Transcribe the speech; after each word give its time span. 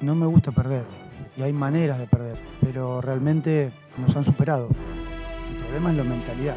no 0.00 0.14
me 0.14 0.26
gusta 0.26 0.52
perder 0.52 0.84
y 1.36 1.42
hay 1.42 1.52
maneras 1.52 1.98
de 1.98 2.06
perder, 2.06 2.38
pero 2.60 3.00
realmente 3.00 3.70
nos 3.98 4.16
han 4.16 4.24
superado. 4.24 4.68
El 5.50 5.56
problema 5.62 5.90
es 5.90 5.96
la 5.96 6.04
mentalidad. 6.04 6.56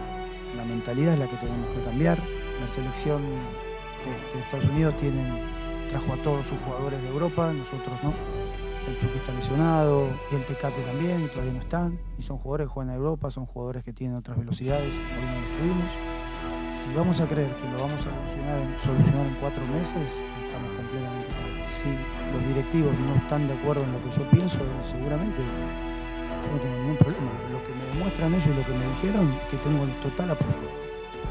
La 0.55 0.63
mentalidad 0.63 1.13
es 1.13 1.19
la 1.19 1.27
que 1.27 1.35
tenemos 1.37 1.67
que 1.75 1.83
cambiar. 1.83 2.17
La 2.61 2.67
selección 2.67 3.21
este, 3.99 4.37
de 4.37 4.43
Estados 4.43 4.65
Unidos 4.69 4.95
tiene, 4.97 5.23
trajo 5.89 6.13
a 6.13 6.17
todos 6.17 6.45
sus 6.45 6.57
jugadores 6.59 7.01
de 7.01 7.09
Europa, 7.09 7.51
nosotros 7.53 7.95
no. 8.03 8.13
El 8.87 8.97
Chucky 8.97 9.17
está 9.17 9.33
lesionado 9.33 10.07
y 10.31 10.35
el 10.35 10.45
Tecate 10.45 10.81
también, 10.81 11.27
todavía 11.29 11.53
no 11.53 11.59
están. 11.59 11.99
Y 12.17 12.21
son 12.21 12.37
jugadores 12.37 12.67
que 12.67 12.73
juegan 12.73 12.89
en 12.91 12.97
Europa, 12.97 13.29
son 13.29 13.45
jugadores 13.45 13.83
que 13.83 13.93
tienen 13.93 14.17
otras 14.17 14.37
velocidades, 14.37 14.87
hoy 14.87 15.25
no 15.25 15.41
los 15.41 15.59
tuvimos. 15.59 16.19
Si 16.71 16.93
vamos 16.93 17.19
a 17.19 17.25
creer 17.27 17.51
que 17.55 17.69
lo 17.71 17.77
vamos 17.79 17.99
a 17.99 18.85
solucionar 18.85 19.25
en, 19.27 19.35
cuatro 19.41 19.65
meses. 19.67 20.21
Si 21.69 21.85
los 21.85 22.47
directivos 22.47 22.91
no 22.97 23.15
están 23.15 23.47
de 23.47 23.53
acuerdo 23.53 23.83
en 23.83 23.93
lo 23.93 24.03
que 24.03 24.09
yo 24.17 24.23
pienso, 24.31 24.57
seguramente 24.89 25.37
yo 25.37 26.51
no 26.51 26.57
tengo 26.57 26.75
ningún 26.81 26.97
problema. 26.97 27.31
Lo 27.53 27.63
que 27.63 27.73
me 27.77 27.85
demuestran 27.93 28.33
ellos 28.33 28.47
y 28.47 28.57
lo 28.57 28.65
que 28.65 28.73
me 28.73 28.87
dijeron, 28.89 29.31
que 29.51 29.57
tengo 29.57 29.83
el 29.83 29.93
total 30.01 30.31
apoyo. 30.31 30.69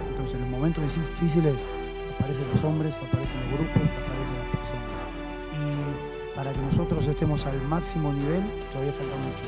Entonces, 0.09 0.37
en 0.37 0.43
los 0.43 0.51
momentos 0.51 0.95
difíciles 0.95 1.55
aparecen 2.15 2.45
los 2.55 2.62
hombres, 2.62 2.95
aparecen 2.95 3.41
los 3.41 3.59
grupos, 3.59 3.83
aparecen 3.83 4.39
las 4.39 4.48
personas. 4.55 4.91
Y 5.59 6.37
para 6.37 6.53
que 6.53 6.61
nosotros 6.61 7.07
estemos 7.09 7.45
al 7.45 7.61
máximo 7.62 8.12
nivel, 8.12 8.43
todavía 8.73 8.93
falta 8.93 9.17
mucho. 9.17 9.45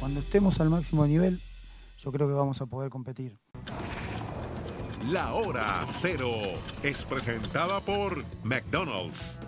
Cuando 0.00 0.18
estemos 0.18 0.60
al 0.60 0.68
máximo 0.68 1.06
nivel, 1.06 1.40
yo 1.96 2.10
creo 2.10 2.26
que 2.26 2.34
vamos 2.34 2.60
a 2.60 2.66
poder 2.66 2.90
competir. 2.90 3.38
La 5.08 5.32
hora 5.32 5.84
cero 5.86 6.32
es 6.82 7.04
presentada 7.04 7.80
por 7.80 8.24
McDonald's. 8.42 9.38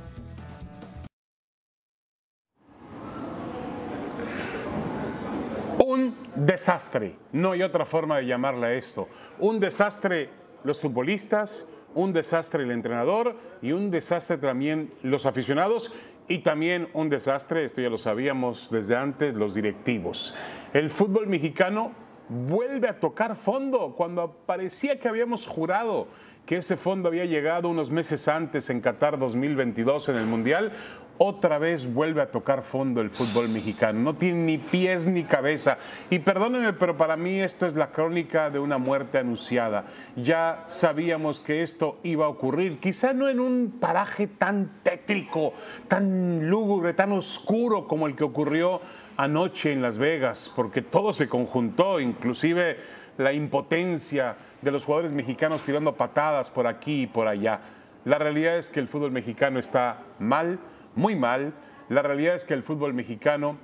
Desastre, 6.47 7.17
no 7.33 7.53
hay 7.53 7.63
otra 7.63 7.85
forma 7.85 8.19
de 8.19 8.27
llamarle 8.27 8.67
a 8.67 8.75
esto. 8.75 9.09
Un 9.39 9.61
desastre 9.61 10.31
los 10.65 10.81
futbolistas, 10.81 11.69
un 11.95 12.13
desastre 12.13 12.63
el 12.63 12.71
entrenador 12.71 13.37
y 13.63 13.73
un 13.73 13.91
desastre 13.91 14.39
también 14.39 14.93
los 15.03 15.27
aficionados 15.27 15.93
y 16.29 16.39
también 16.39 16.89
un 16.95 17.09
desastre, 17.09 17.65
esto 17.65 17.81
ya 17.81 17.91
lo 17.91 17.99
sabíamos 17.99 18.71
desde 18.71 18.97
antes, 18.97 19.35
los 19.35 19.55
directivos. 19.55 20.35
El 20.73 20.91
fútbol 20.91 21.27
mexicano 21.27 21.93
vuelve 22.29 22.89
a 22.89 23.01
tocar 23.01 23.35
fondo 23.35 23.95
cuando 23.97 24.33
parecía 24.47 24.99
que 25.01 25.09
habíamos 25.09 25.47
jurado 25.47 26.07
que 26.51 26.57
ese 26.57 26.77
fondo 26.77 27.07
había 27.07 27.27
llegado 27.27 27.69
unos 27.69 27.93
meses 27.93 28.27
antes 28.27 28.71
en 28.71 28.81
Qatar 28.81 29.21
2022 29.21 30.09
en 30.09 30.17
el 30.17 30.27
Mundial, 30.27 30.73
otra 31.17 31.59
vez 31.59 31.95
vuelve 31.95 32.23
a 32.23 32.33
tocar 32.33 32.65
fondo 32.65 33.01
el 33.01 33.09
fútbol 33.09 33.49
mexicano. 33.49 34.01
No 34.01 34.17
tiene 34.17 34.43
ni 34.43 34.59
pies 34.59 35.07
ni 35.07 35.23
cabeza. 35.23 35.79
Y 36.11 36.19
perdónenme, 36.19 36.73
pero 36.73 36.97
para 36.97 37.17
mí 37.17 37.39
esto 37.39 37.67
es 37.67 37.77
la 37.77 37.93
crónica 37.93 38.51
de 38.51 38.59
una 38.59 38.79
muerte 38.79 39.19
anunciada. 39.19 39.85
Ya 40.17 40.65
sabíamos 40.67 41.39
que 41.39 41.63
esto 41.63 42.01
iba 42.03 42.27
a 42.27 42.31
ocurrir, 42.31 42.81
quizá 42.81 43.13
no 43.13 43.29
en 43.29 43.39
un 43.39 43.77
paraje 43.79 44.27
tan 44.27 44.73
tétrico, 44.83 45.55
tan 45.87 46.51
lúgubre, 46.51 46.95
tan 46.95 47.13
oscuro 47.13 47.87
como 47.87 48.09
el 48.09 48.17
que 48.17 48.25
ocurrió 48.25 48.81
anoche 49.17 49.71
en 49.71 49.83
Las 49.83 49.99
Vegas, 49.99 50.53
porque 50.57 50.83
todo 50.83 51.13
se 51.13 51.29
conjuntó, 51.29 52.01
inclusive 52.01 52.77
la 53.19 53.33
impotencia 53.33 54.35
de 54.63 54.71
los 54.71 54.85
jugadores 54.85 55.13
mexicanos 55.13 55.63
tirando 55.63 55.95
patadas 55.95 56.51
por 56.51 56.67
aquí 56.67 57.03
y 57.03 57.07
por 57.07 57.27
allá. 57.27 57.61
La 58.05 58.19
realidad 58.19 58.57
es 58.57 58.71
que 58.71 58.81
el 58.81 58.89
fútbol 58.89 59.11
mexicano 59.11 59.59
está 59.59 60.03
mal, 60.19 60.59
muy 60.95 61.15
mal. 61.17 61.53
La 61.89 62.03
realidad 62.03 62.35
es 62.35 62.45
que 62.45 62.55
el 62.55 62.63
fútbol 62.63 62.95
mexicano 62.95 63.57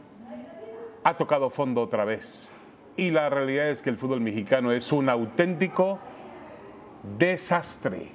ha 1.04 1.14
tocado 1.14 1.50
fondo 1.50 1.82
otra 1.82 2.04
vez. 2.04 2.50
Y 2.96 3.10
la 3.10 3.28
realidad 3.30 3.68
es 3.68 3.82
que 3.82 3.90
el 3.90 3.96
fútbol 3.96 4.20
mexicano 4.20 4.72
es 4.72 4.90
un 4.92 5.08
auténtico 5.08 5.98
desastre. 7.18 8.10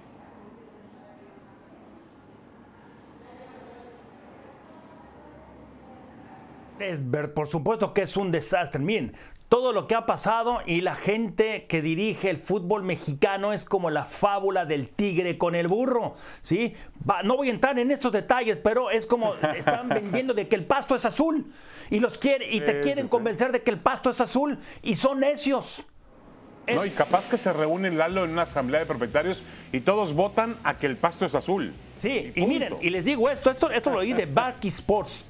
Es 6.79 7.09
ver, 7.09 7.33
por 7.33 7.47
supuesto 7.47 7.93
que 7.93 8.01
es 8.01 8.17
un 8.17 8.31
desastre. 8.31 8.81
Miren, 8.81 9.13
todo 9.51 9.73
lo 9.73 9.85
que 9.85 9.95
ha 9.95 10.05
pasado 10.05 10.59
y 10.65 10.79
la 10.79 10.95
gente 10.95 11.65
que 11.67 11.81
dirige 11.81 12.29
el 12.29 12.37
fútbol 12.37 12.83
mexicano 12.83 13.51
es 13.51 13.65
como 13.65 13.89
la 13.89 14.05
fábula 14.05 14.63
del 14.63 14.89
tigre 14.89 15.37
con 15.37 15.55
el 15.55 15.67
burro, 15.67 16.15
¿sí? 16.41 16.73
no 17.25 17.35
voy 17.35 17.49
a 17.49 17.51
entrar 17.51 17.77
en 17.77 17.91
estos 17.91 18.13
detalles, 18.13 18.57
pero 18.59 18.91
es 18.91 19.05
como 19.05 19.35
están 19.55 19.89
vendiendo 19.89 20.33
de 20.33 20.47
que 20.47 20.55
el 20.55 20.63
pasto 20.63 20.95
es 20.95 21.03
azul 21.03 21.51
y 21.89 21.99
los 21.99 22.17
quiere 22.17 22.49
y 22.49 22.61
te 22.61 22.79
quieren 22.79 23.09
convencer 23.09 23.51
de 23.51 23.61
que 23.61 23.71
el 23.71 23.79
pasto 23.79 24.09
es 24.09 24.21
azul 24.21 24.57
y 24.81 24.95
son 24.95 25.19
necios. 25.19 25.83
No, 26.73 26.85
y 26.85 26.91
capaz 26.91 27.27
que 27.27 27.37
se 27.37 27.51
reúnen 27.51 27.97
Lalo 27.97 28.23
en 28.23 28.31
una 28.31 28.43
asamblea 28.43 28.79
de 28.79 28.85
propietarios 28.85 29.43
y 29.73 29.81
todos 29.81 30.13
votan 30.13 30.55
a 30.63 30.77
que 30.77 30.85
el 30.85 30.95
pasto 30.95 31.25
es 31.25 31.35
azul. 31.35 31.73
Sí, 31.97 32.31
y, 32.35 32.45
miren, 32.45 32.77
y 32.79 32.89
les 32.89 33.03
digo 33.03 33.29
esto, 33.29 33.51
esto, 33.51 33.69
esto 33.69 33.89
lo 33.89 33.99
oí 33.99 34.13
de 34.13 34.27
Barky 34.27 34.69
Sports. 34.69 35.25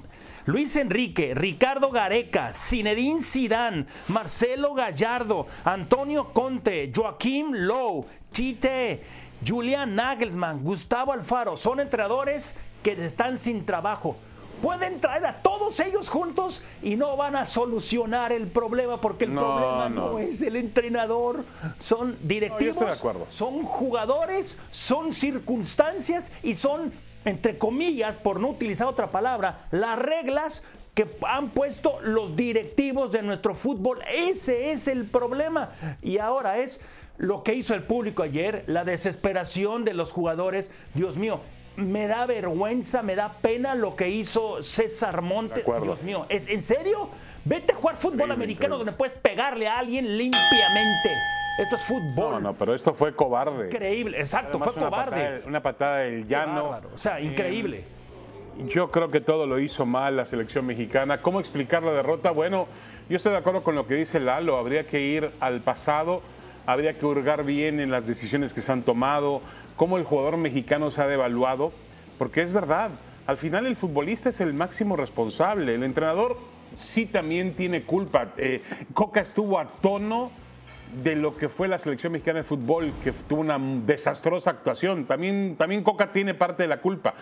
Luis 0.45 0.75
Enrique, 0.75 1.33
Ricardo 1.35 1.91
Gareca, 1.91 2.53
Zinedine 2.53 3.21
Zidane, 3.21 3.85
Marcelo 4.07 4.73
Gallardo, 4.73 5.47
Antonio 5.63 6.33
Conte, 6.33 6.91
Joaquín 6.95 7.67
Lowe, 7.67 8.05
Tite, 8.31 9.03
Julian 9.45 9.95
Nagelsmann, 9.95 10.63
Gustavo 10.63 11.13
Alfaro, 11.13 11.57
son 11.57 11.79
entrenadores 11.79 12.55
que 12.83 12.93
están 12.93 13.37
sin 13.37 13.65
trabajo. 13.65 14.15
Pueden 14.61 15.01
traer 15.01 15.25
a 15.25 15.41
todos 15.41 15.79
ellos 15.79 16.07
juntos 16.07 16.61
y 16.83 16.95
no 16.95 17.17
van 17.17 17.35
a 17.35 17.47
solucionar 17.47 18.31
el 18.31 18.45
problema 18.45 19.01
porque 19.01 19.25
el 19.25 19.31
problema 19.31 19.89
no. 19.89 20.19
es 20.19 20.41
el 20.43 20.55
entrenador, 20.55 21.43
son 21.79 22.15
directivos, 22.21 23.03
son 23.29 23.63
jugadores, 23.63 24.59
son 24.69 25.13
circunstancias 25.13 26.31
y 26.43 26.53
son 26.53 26.93
entre 27.25 27.57
comillas, 27.57 28.15
por 28.15 28.39
no 28.39 28.49
utilizar 28.49 28.87
otra 28.87 29.11
palabra, 29.11 29.67
las 29.71 29.97
reglas 29.97 30.63
que 30.93 31.07
han 31.27 31.49
puesto 31.49 31.99
los 32.01 32.35
directivos 32.35 33.11
de 33.11 33.21
nuestro 33.21 33.55
fútbol. 33.55 33.99
Ese 34.11 34.71
es 34.71 34.87
el 34.87 35.05
problema. 35.05 35.69
Y 36.01 36.17
ahora 36.17 36.59
es 36.59 36.81
lo 37.17 37.43
que 37.43 37.53
hizo 37.53 37.73
el 37.75 37.83
público 37.83 38.23
ayer, 38.23 38.63
la 38.67 38.83
desesperación 38.83 39.85
de 39.85 39.93
los 39.93 40.11
jugadores. 40.11 40.71
Dios 40.93 41.17
mío, 41.17 41.39
me 41.77 42.07
da 42.07 42.25
vergüenza, 42.25 43.01
me 43.01 43.15
da 43.15 43.33
pena 43.41 43.75
lo 43.75 43.95
que 43.95 44.09
hizo 44.09 44.61
César 44.63 45.21
Monte. 45.21 45.63
Dios 45.81 46.01
mío, 46.01 46.25
¿es 46.29 46.49
en 46.49 46.63
serio? 46.63 47.09
Vete 47.45 47.73
a 47.73 47.75
jugar 47.75 47.95
fútbol 47.97 48.31
americano 48.31 48.77
donde 48.77 48.91
puedes 48.91 49.15
pegarle 49.15 49.67
a 49.67 49.79
alguien 49.79 50.17
limpiamente. 50.17 51.09
Esto 51.57 51.75
es 51.75 51.83
fútbol. 51.83 52.33
No, 52.33 52.39
no, 52.39 52.53
pero 52.53 52.73
esto 52.73 52.93
fue 52.93 53.13
cobarde. 53.13 53.65
Increíble, 53.65 54.19
exacto, 54.19 54.59
fue 54.59 54.73
cobarde. 54.73 55.43
una 55.45 55.61
patada 55.61 55.97
del 55.99 56.27
llano. 56.27 56.79
o 56.93 56.97
sea, 56.97 57.19
increíble. 57.19 57.79
Eh, 58.57 58.65
yo 58.67 58.89
creo 58.91 59.09
que 59.09 59.21
todo 59.21 59.45
lo 59.45 59.59
hizo 59.59 59.85
mal 59.85 60.17
la 60.17 60.25
selección 60.25 60.65
mexicana. 60.65 61.21
¿Cómo 61.21 61.39
explicar 61.39 61.83
la 61.83 61.91
derrota? 61.91 62.31
Bueno, 62.31 62.67
yo 63.09 63.17
estoy 63.17 63.31
de 63.31 63.39
acuerdo 63.39 63.63
con 63.63 63.75
lo 63.75 63.87
que 63.87 63.95
dice 63.95 64.19
Lalo. 64.19 64.57
Habría 64.57 64.83
que 64.83 65.01
ir 65.01 65.31
al 65.39 65.61
pasado, 65.61 66.21
habría 66.65 66.97
que 66.97 67.05
hurgar 67.05 67.43
bien 67.43 67.79
en 67.79 67.91
las 67.91 68.07
decisiones 68.07 68.53
que 68.53 68.61
se 68.61 68.71
han 68.71 68.83
tomado, 68.83 69.41
cómo 69.75 69.97
el 69.97 70.03
jugador 70.03 70.37
mexicano 70.37 70.91
se 70.91 71.01
ha 71.01 71.07
devaluado, 71.07 71.71
porque 72.17 72.41
es 72.41 72.53
verdad. 72.53 72.91
Al 73.27 73.37
final 73.37 73.65
el 73.65 73.75
futbolista 73.75 74.29
es 74.29 74.41
el 74.41 74.53
máximo 74.53 74.95
responsable. 74.95 75.75
El 75.75 75.83
entrenador 75.83 76.37
sí 76.75 77.05
también 77.05 77.53
tiene 77.53 77.83
culpa. 77.83 78.29
Eh, 78.37 78.61
Coca 78.93 79.21
estuvo 79.21 79.59
a 79.59 79.65
tono 79.65 80.31
de 81.03 81.15
lo 81.15 81.37
que 81.37 81.49
fue 81.49 81.67
la 81.67 81.77
selección 81.77 82.13
mexicana 82.13 82.39
de 82.39 82.43
fútbol, 82.43 82.91
que 83.03 83.11
tuvo 83.11 83.41
una 83.41 83.57
desastrosa 83.85 84.49
actuación. 84.49 85.05
También, 85.05 85.55
también 85.57 85.83
Coca 85.83 86.11
tiene 86.11 86.33
parte 86.33 86.63
de 86.63 86.69
la 86.69 86.81
culpa. 86.81 87.13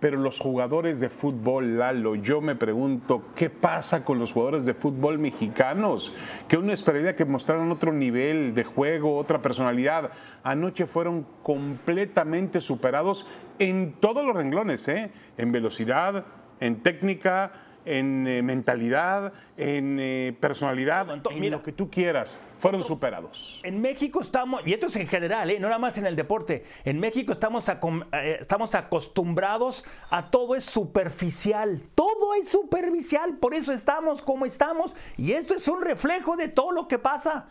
Pero 0.00 0.16
los 0.16 0.38
jugadores 0.38 1.00
de 1.00 1.08
fútbol, 1.08 1.76
Lalo, 1.78 2.14
yo 2.14 2.40
me 2.40 2.54
pregunto, 2.54 3.24
¿qué 3.34 3.50
pasa 3.50 4.04
con 4.04 4.20
los 4.20 4.32
jugadores 4.32 4.64
de 4.64 4.74
fútbol 4.74 5.18
mexicanos? 5.18 6.14
Que 6.48 6.56
uno 6.56 6.72
esperaría 6.72 7.16
que 7.16 7.24
mostraran 7.24 7.70
otro 7.72 7.92
nivel 7.92 8.54
de 8.54 8.62
juego, 8.62 9.16
otra 9.16 9.42
personalidad. 9.42 10.10
Anoche 10.44 10.86
fueron 10.86 11.26
completamente 11.42 12.60
superados 12.60 13.26
en 13.58 13.94
todos 13.98 14.24
los 14.24 14.36
renglones, 14.36 14.86
¿eh? 14.86 15.10
en 15.36 15.50
velocidad, 15.50 16.24
en 16.60 16.80
técnica, 16.82 17.50
en 17.88 18.26
eh, 18.26 18.42
mentalidad, 18.42 19.32
en 19.56 19.98
eh, 19.98 20.36
personalidad, 20.38 21.06
en 21.30 21.50
lo 21.50 21.62
que 21.62 21.72
tú 21.72 21.90
quieras, 21.90 22.38
fueron 22.60 22.84
superados. 22.84 23.60
En 23.62 23.80
México 23.80 24.20
estamos, 24.20 24.60
y 24.66 24.74
esto 24.74 24.88
es 24.88 24.96
en 24.96 25.08
general, 25.08 25.50
¿eh? 25.50 25.58
no 25.58 25.68
nada 25.68 25.78
más 25.78 25.96
en 25.96 26.06
el 26.06 26.14
deporte, 26.14 26.64
en 26.84 27.00
México 27.00 27.32
estamos, 27.32 27.66
estamos 28.12 28.74
acostumbrados 28.74 29.84
a 30.10 30.30
todo 30.30 30.54
es 30.54 30.64
superficial, 30.64 31.82
todo 31.94 32.34
es 32.34 32.50
superficial, 32.50 33.38
por 33.38 33.54
eso 33.54 33.72
estamos 33.72 34.20
como 34.20 34.44
estamos, 34.44 34.94
y 35.16 35.32
esto 35.32 35.54
es 35.54 35.66
un 35.66 35.80
reflejo 35.80 36.36
de 36.36 36.48
todo 36.48 36.72
lo 36.72 36.88
que 36.88 36.98
pasa. 36.98 37.48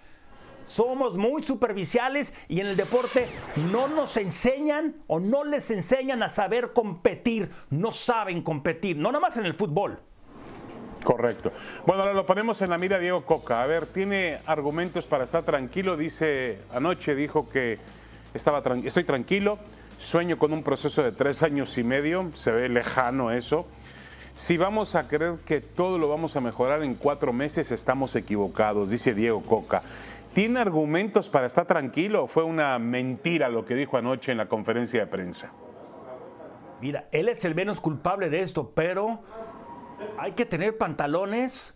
somos 0.66 1.18
muy 1.18 1.42
superficiales 1.44 2.36
y 2.50 2.60
en 2.60 2.68
el 2.68 2.76
deporte 2.76 3.28
no 3.72 3.88
nos 3.88 4.18
enseñan 4.18 4.98
o 5.08 5.20
no 5.20 5.46
les 5.46 5.72
enseñan 5.72 6.22
a 6.22 6.30
saber 6.30 6.74
competir, 6.74 7.50
no 7.70 7.92
saben 7.92 8.44
competir, 8.44 8.98
no 8.98 9.12
nada 9.12 9.22
más 9.22 9.38
en 9.38 9.46
el 9.46 9.56
fútbol. 9.56 10.00
Correcto. 11.08 11.54
Bueno, 11.86 12.02
ahora 12.04 12.14
lo 12.14 12.26
ponemos 12.26 12.62
en 12.62 12.70
la 12.70 12.78
mira 12.78 13.00
Diego 13.00 13.22
Coca. 13.22 13.64
A 13.64 13.66
ver, 13.66 13.86
tiene 13.86 14.40
argumentos 14.46 15.06
para 15.06 15.24
estar 15.24 15.44
tranquilo. 15.44 15.96
Dice, 15.96 16.60
anoche 16.74 17.16
dijo 17.16 17.50
que 17.50 17.80
estaba 18.34 18.62
estoy 18.84 19.06
tranquilo, 19.06 19.58
sueño 20.00 20.38
con 20.38 20.52
un 20.52 20.64
proceso 20.64 21.02
de 21.04 21.14
tres 21.14 21.44
años 21.44 21.78
y 21.78 21.86
medio, 21.86 22.30
se 22.36 22.52
ve 22.52 22.68
lejano 22.68 23.32
eso. 23.32 23.66
Si 24.36 24.58
vamos 24.58 24.96
a 24.96 25.08
creer 25.08 25.36
que 25.46 25.62
todo 25.62 25.98
lo 25.98 26.10
vamos 26.10 26.36
a 26.36 26.42
mejorar 26.42 26.84
en 26.84 26.96
cuatro 26.96 27.32
meses, 27.32 27.72
estamos 27.72 28.14
equivocados, 28.18 28.90
dice 28.90 29.14
Diego 29.14 29.42
Coca. 29.44 29.84
¿Tiene 30.34 30.60
argumentos 30.60 31.30
para 31.30 31.48
estar 31.48 31.66
tranquilo 31.68 32.26
o 32.26 32.28
fue 32.28 32.44
una 32.44 32.78
mentira 32.80 33.48
lo 33.48 33.66
que 33.66 33.76
dijo 33.76 33.96
anoche 33.96 34.34
en 34.34 34.40
la 34.40 34.48
conferencia 34.48 35.00
de 35.00 35.08
prensa? 35.08 35.54
Mira, 36.82 37.08
él 37.14 37.30
es 37.30 37.46
el 37.46 37.56
menos 37.56 37.80
culpable 37.80 38.30
de 38.30 38.42
esto, 38.42 38.74
pero 38.76 39.22
hay 40.18 40.34
que 40.34 40.46
tener 40.46 40.78
pantalones 40.78 41.76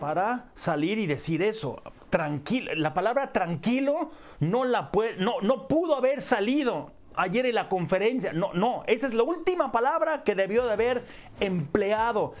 para 0.00 0.50
salir 0.54 0.98
y 0.98 1.06
decir 1.06 1.42
eso. 1.42 1.82
Tranquilo, 2.10 2.74
la 2.74 2.92
palabra 2.92 3.32
tranquilo 3.32 4.10
no 4.40 4.64
la 4.64 4.90
puede, 4.90 5.16
no, 5.16 5.40
no 5.40 5.68
pudo 5.68 5.96
haber 5.96 6.20
salido 6.22 6.92
ayer 7.14 7.46
en 7.46 7.54
la 7.54 7.68
conferencia. 7.68 8.32
No, 8.32 8.52
no, 8.52 8.82
esa 8.86 9.06
es 9.06 9.14
la 9.14 9.22
última 9.22 9.72
palabra 9.72 10.24
que 10.24 10.34
debió 10.34 10.64
de 10.64 10.72
haber 10.72 11.04
empleado. 11.40 12.34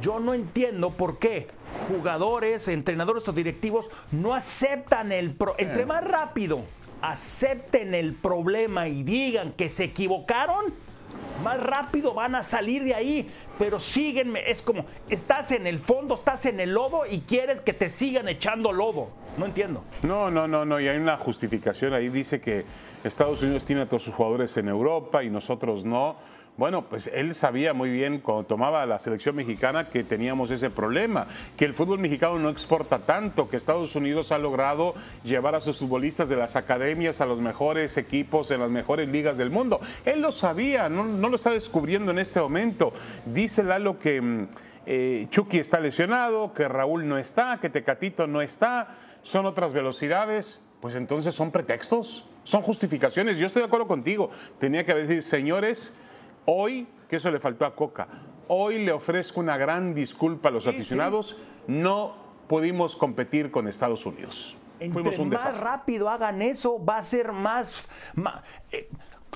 Yo 0.00 0.20
no 0.20 0.34
entiendo 0.34 0.90
por 0.90 1.18
qué 1.18 1.48
jugadores, 1.88 2.66
entrenadores 2.68 3.28
o 3.28 3.32
directivos 3.32 3.90
no 4.10 4.34
aceptan 4.34 5.12
el... 5.12 5.34
Pro 5.34 5.54
entre 5.58 5.84
más 5.84 6.02
rápido 6.02 6.64
acepten 7.02 7.94
el 7.94 8.14
problema 8.14 8.88
y 8.88 9.02
digan 9.02 9.52
que 9.52 9.68
se 9.68 9.84
equivocaron, 9.84 10.72
más 11.42 11.60
rápido 11.60 12.14
van 12.14 12.34
a 12.34 12.42
salir 12.42 12.84
de 12.84 12.94
ahí. 12.94 13.30
Pero 13.58 13.78
síguenme, 13.80 14.50
es 14.50 14.62
como, 14.62 14.86
estás 15.08 15.52
en 15.52 15.66
el 15.66 15.78
fondo, 15.78 16.14
estás 16.14 16.46
en 16.46 16.60
el 16.60 16.72
lodo 16.74 17.02
y 17.08 17.20
quieres 17.20 17.60
que 17.60 17.72
te 17.72 17.90
sigan 17.90 18.28
echando 18.28 18.72
lodo. 18.72 19.08
No 19.36 19.46
entiendo. 19.46 19.84
No, 20.02 20.30
no, 20.30 20.46
no, 20.46 20.64
no, 20.64 20.80
y 20.80 20.88
hay 20.88 20.98
una 20.98 21.16
justificación 21.16 21.94
ahí, 21.94 22.08
dice 22.08 22.40
que 22.40 22.64
Estados 23.04 23.42
Unidos 23.42 23.64
tiene 23.64 23.82
a 23.82 23.86
todos 23.86 24.02
sus 24.02 24.14
jugadores 24.14 24.56
en 24.56 24.68
Europa 24.68 25.24
y 25.24 25.30
nosotros 25.30 25.84
no. 25.84 26.16
Bueno, 26.58 26.82
pues 26.82 27.06
él 27.06 27.34
sabía 27.34 27.72
muy 27.72 27.88
bien 27.88 28.20
cuando 28.20 28.44
tomaba 28.44 28.84
la 28.84 28.98
selección 28.98 29.34
mexicana 29.34 29.88
que 29.88 30.04
teníamos 30.04 30.50
ese 30.50 30.68
problema, 30.68 31.26
que 31.56 31.64
el 31.64 31.72
fútbol 31.72 31.98
mexicano 31.98 32.38
no 32.38 32.50
exporta 32.50 32.98
tanto, 32.98 33.48
que 33.48 33.56
Estados 33.56 33.96
Unidos 33.96 34.32
ha 34.32 34.38
logrado 34.38 34.94
llevar 35.24 35.54
a 35.54 35.62
sus 35.62 35.78
futbolistas 35.78 36.28
de 36.28 36.36
las 36.36 36.54
academias 36.54 37.22
a 37.22 37.26
los 37.26 37.40
mejores 37.40 37.96
equipos 37.96 38.50
en 38.50 38.60
las 38.60 38.70
mejores 38.70 39.08
ligas 39.08 39.38
del 39.38 39.48
mundo. 39.48 39.80
Él 40.04 40.20
lo 40.20 40.30
sabía, 40.30 40.90
no, 40.90 41.04
lo 41.04 41.36
está 41.36 41.50
descubriendo 41.50 42.10
en 42.10 42.18
este 42.18 42.38
momento. 42.38 42.92
Dice 43.24 43.62
Lalo 43.62 43.98
que 43.98 44.20
mm, 44.20 44.48
eh, 44.84 45.26
Chucky 45.30 45.58
está 45.58 45.80
lesionado, 45.80 46.52
que 46.52 46.68
Raúl 46.68 47.08
no 47.08 47.16
está, 47.16 47.60
que 47.62 47.70
Tecatito 47.70 48.26
no 48.26 48.42
está, 48.42 48.98
son 49.22 49.46
otras 49.46 49.72
velocidades, 49.72 50.60
pues 50.82 50.96
entonces 50.96 51.34
son 51.34 51.50
pretextos, 51.50 52.26
son 52.44 52.60
justificaciones. 52.60 53.38
Yo 53.38 53.46
estoy 53.46 53.62
de 53.62 53.66
acuerdo 53.66 53.86
contigo. 53.86 54.30
Tenía 54.58 54.84
que 54.84 54.92
decir, 54.92 55.22
señores, 55.22 55.96
Hoy, 56.44 56.86
que 57.08 57.16
eso 57.16 57.30
le 57.30 57.38
faltó 57.38 57.64
a 57.64 57.74
Coca, 57.74 58.08
hoy 58.48 58.84
le 58.84 58.92
ofrezco 58.92 59.40
una 59.40 59.56
gran 59.56 59.94
disculpa 59.94 60.48
a 60.48 60.52
los 60.52 60.66
aficionados, 60.66 61.36
no 61.66 62.16
pudimos 62.48 62.96
competir 62.96 63.50
con 63.50 63.68
Estados 63.68 64.04
Unidos. 64.06 64.56
Entre 64.80 65.24
más 65.24 65.60
rápido 65.60 66.08
hagan 66.08 66.42
eso, 66.42 66.84
va 66.84 66.98
a 66.98 67.02
ser 67.04 67.30
más... 67.32 67.88
Eh, 68.72 68.88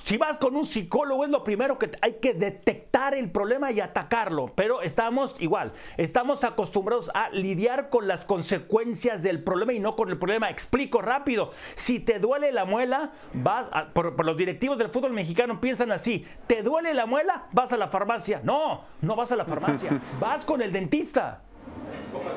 si 0.03 0.17
vas 0.17 0.37
con 0.37 0.55
un 0.55 0.65
psicólogo 0.65 1.23
es 1.23 1.29
lo 1.29 1.43
primero 1.43 1.77
que 1.77 1.91
hay 2.01 2.13
que 2.13 2.33
detectar 2.33 3.13
el 3.13 3.29
problema 3.29 3.71
y 3.71 3.79
atacarlo, 3.79 4.51
pero 4.55 4.81
estamos 4.81 5.35
igual, 5.39 5.73
estamos 5.97 6.43
acostumbrados 6.43 7.11
a 7.13 7.29
lidiar 7.29 7.89
con 7.89 8.07
las 8.07 8.25
consecuencias 8.25 9.23
del 9.23 9.43
problema 9.43 9.73
y 9.73 9.79
no 9.79 9.95
con 9.95 10.09
el 10.09 10.17
problema. 10.17 10.49
Explico 10.49 11.01
rápido, 11.01 11.51
si 11.75 11.99
te 11.99 12.19
duele 12.19 12.51
la 12.51 12.65
muela, 12.65 13.11
vas, 13.33 13.69
por, 13.93 14.23
los 14.23 14.37
directivos 14.37 14.77
del 14.77 14.89
fútbol 14.89 15.13
mexicano 15.13 15.59
piensan 15.59 15.91
así, 15.91 16.25
te 16.47 16.63
duele 16.63 16.93
la 16.93 17.05
muela, 17.05 17.47
vas 17.51 17.73
a 17.73 17.77
la 17.77 17.87
farmacia. 17.89 18.41
No, 18.43 18.83
no 19.01 19.15
vas 19.15 19.31
a 19.31 19.35
la 19.35 19.45
farmacia, 19.45 20.01
vas 20.19 20.45
con 20.45 20.61
el 20.61 20.71
dentista. 20.71 21.41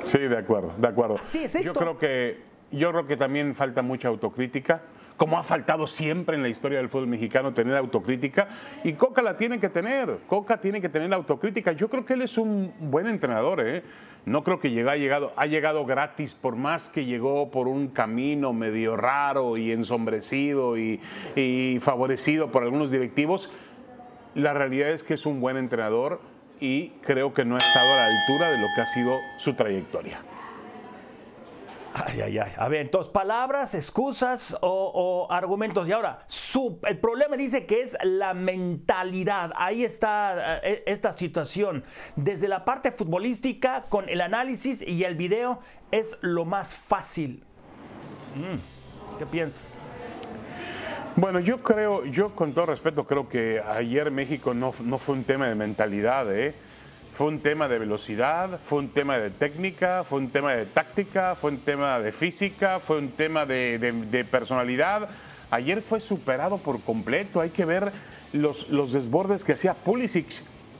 Sí, 0.07 0.19
de 0.19 0.39
acuerdo, 0.39 0.73
de 0.77 0.89
acuerdo. 0.89 1.19
Sí, 1.23 1.45
es 1.45 1.55
esto. 1.55 1.73
Yo 1.73 1.79
creo 1.79 1.99
que, 1.99 2.43
yo 2.73 2.91
creo 2.91 3.07
que 3.07 3.17
también 3.17 3.55
falta 3.55 3.83
mucha 3.83 4.09
autocrítica 4.09 4.83
como 5.21 5.39
ha 5.39 5.43
faltado 5.43 5.87
siempre 5.87 6.35
en 6.35 6.43
la 6.43 6.49
historia 6.49 6.79
del 6.79 6.89
fútbol 6.89 7.07
mexicano 7.07 7.53
tener 7.53 7.77
autocrítica, 7.77 8.49
y 8.83 8.95
Coca 8.95 9.21
la 9.21 9.37
tiene 9.37 9.61
que 9.61 9.69
tener, 9.69 10.21
Coca 10.27 10.63
tiene 10.63 10.81
que 10.81 10.89
tener 10.89 11.13
autocrítica. 11.13 11.73
Yo 11.73 11.91
creo 11.91 12.07
que 12.07 12.15
él 12.15 12.23
es 12.23 12.39
un 12.39 12.73
buen 12.81 13.07
entrenador, 13.07 13.61
¿eh? 13.61 13.83
No 14.25 14.43
creo 14.43 14.59
que 14.61 14.71
llegue, 14.71 14.89
ha, 14.89 14.97
llegado, 14.97 15.35
ha 15.37 15.45
llegado 15.45 15.85
gratis, 15.85 16.33
por 16.33 16.57
más 16.57 16.89
que 16.89 17.05
llegó 17.05 17.51
por 17.51 17.69
un 17.69 17.89
camino 17.89 18.55
medio 18.55 18.97
raro 18.97 19.59
y 19.59 19.73
ensombrecido 19.73 20.79
y 20.79 20.99
favorecido 21.83 22.51
por 22.51 22.63
algunos 22.63 22.91
directivos. 22.91 23.53
La 24.35 24.55
realidad 24.55 24.89
es 24.89 25.05
que 25.05 25.13
es 25.13 25.27
un 25.27 25.43
buen 25.43 25.59
entrenador 25.59 26.23
y 26.61 26.93
creo 27.03 27.35
que 27.35 27.45
no 27.45 27.57
ha 27.57 27.59
estado 27.59 27.93
a 27.93 27.97
la 27.97 28.07
altura 28.07 28.51
de 28.53 28.59
lo 28.59 28.69
que 28.75 28.81
ha 28.81 28.87
sido 28.87 29.19
su 29.37 29.53
trayectoria. 29.53 30.23
Ay, 31.93 32.21
ay, 32.21 32.39
ay. 32.39 32.53
A 32.57 32.69
ver, 32.69 32.83
entonces, 32.83 33.13
palabras, 33.13 33.75
excusas 33.75 34.57
o, 34.61 35.27
argumentos. 35.31 35.89
Y 35.89 35.93
ahora, 35.93 36.25
el 36.87 36.99
problema 36.99 37.37
dice 37.37 37.67
que 37.67 37.83
es 37.83 37.97
la 38.03 38.33
mentalidad. 38.33 39.51
Ahí 39.57 39.85
está 39.85 40.61
eh, 40.63 40.85
esta 40.87 41.13
situación. 41.13 41.85
Desde 42.15 42.47
la 42.47 42.65
parte 42.65 42.93
futbolística, 42.93 43.87
con 43.89 44.09
el 44.09 44.21
análisis 44.21 44.83
y 44.83 45.03
el 45.05 45.17
video, 45.17 45.61
es 45.91 46.17
lo 46.21 46.45
más 46.45 46.75
fácil. 46.75 47.43
Mm, 48.37 49.19
¿Qué 49.19 49.27
piensas? 49.27 49.75
Bueno, 51.17 51.41
yo 51.41 51.61
creo, 51.63 52.05
yo 52.05 52.37
con 52.37 52.55
todo 52.55 52.67
respeto, 52.67 53.05
creo 53.05 53.29
que 53.29 53.61
ayer 53.61 54.13
México 54.13 54.55
no, 54.55 54.73
no 54.85 54.99
fue 54.99 55.17
un 55.17 55.25
tema 55.25 55.49
de 55.49 55.57
mentalidad, 55.57 56.33
¿eh? 56.33 56.55
Fue 57.21 57.29
un 57.29 57.41
tema 57.41 57.69
de 57.69 57.79
velocidad, 57.79 58.61
fue 58.65 58.79
un 58.79 58.89
tema 58.89 59.19
de 59.19 59.29
técnica, 59.29 60.05
fue 60.05 60.21
un 60.21 60.31
tema 60.31 60.55
de 60.55 60.65
táctica, 60.65 61.35
fue 61.35 61.51
un 61.51 61.59
tema 61.59 62.01
de 62.01 62.13
física, 62.13 62.79
fue 62.79 62.97
un 62.97 63.11
tema 63.11 63.45
de, 63.45 64.27
personalidad. 64.31 65.11
Ayer 65.51 65.83
fue 65.83 66.01
superado 66.01 66.57
por 66.57 66.81
completo. 66.81 67.43
Hay 67.43 67.51
que 67.51 67.67
ver 67.67 67.93
los, 68.33 68.71
los 68.71 68.95
desbordes 68.95 69.45
que 69.45 69.53
hacía 69.53 69.75
Pulisic. 69.75 70.29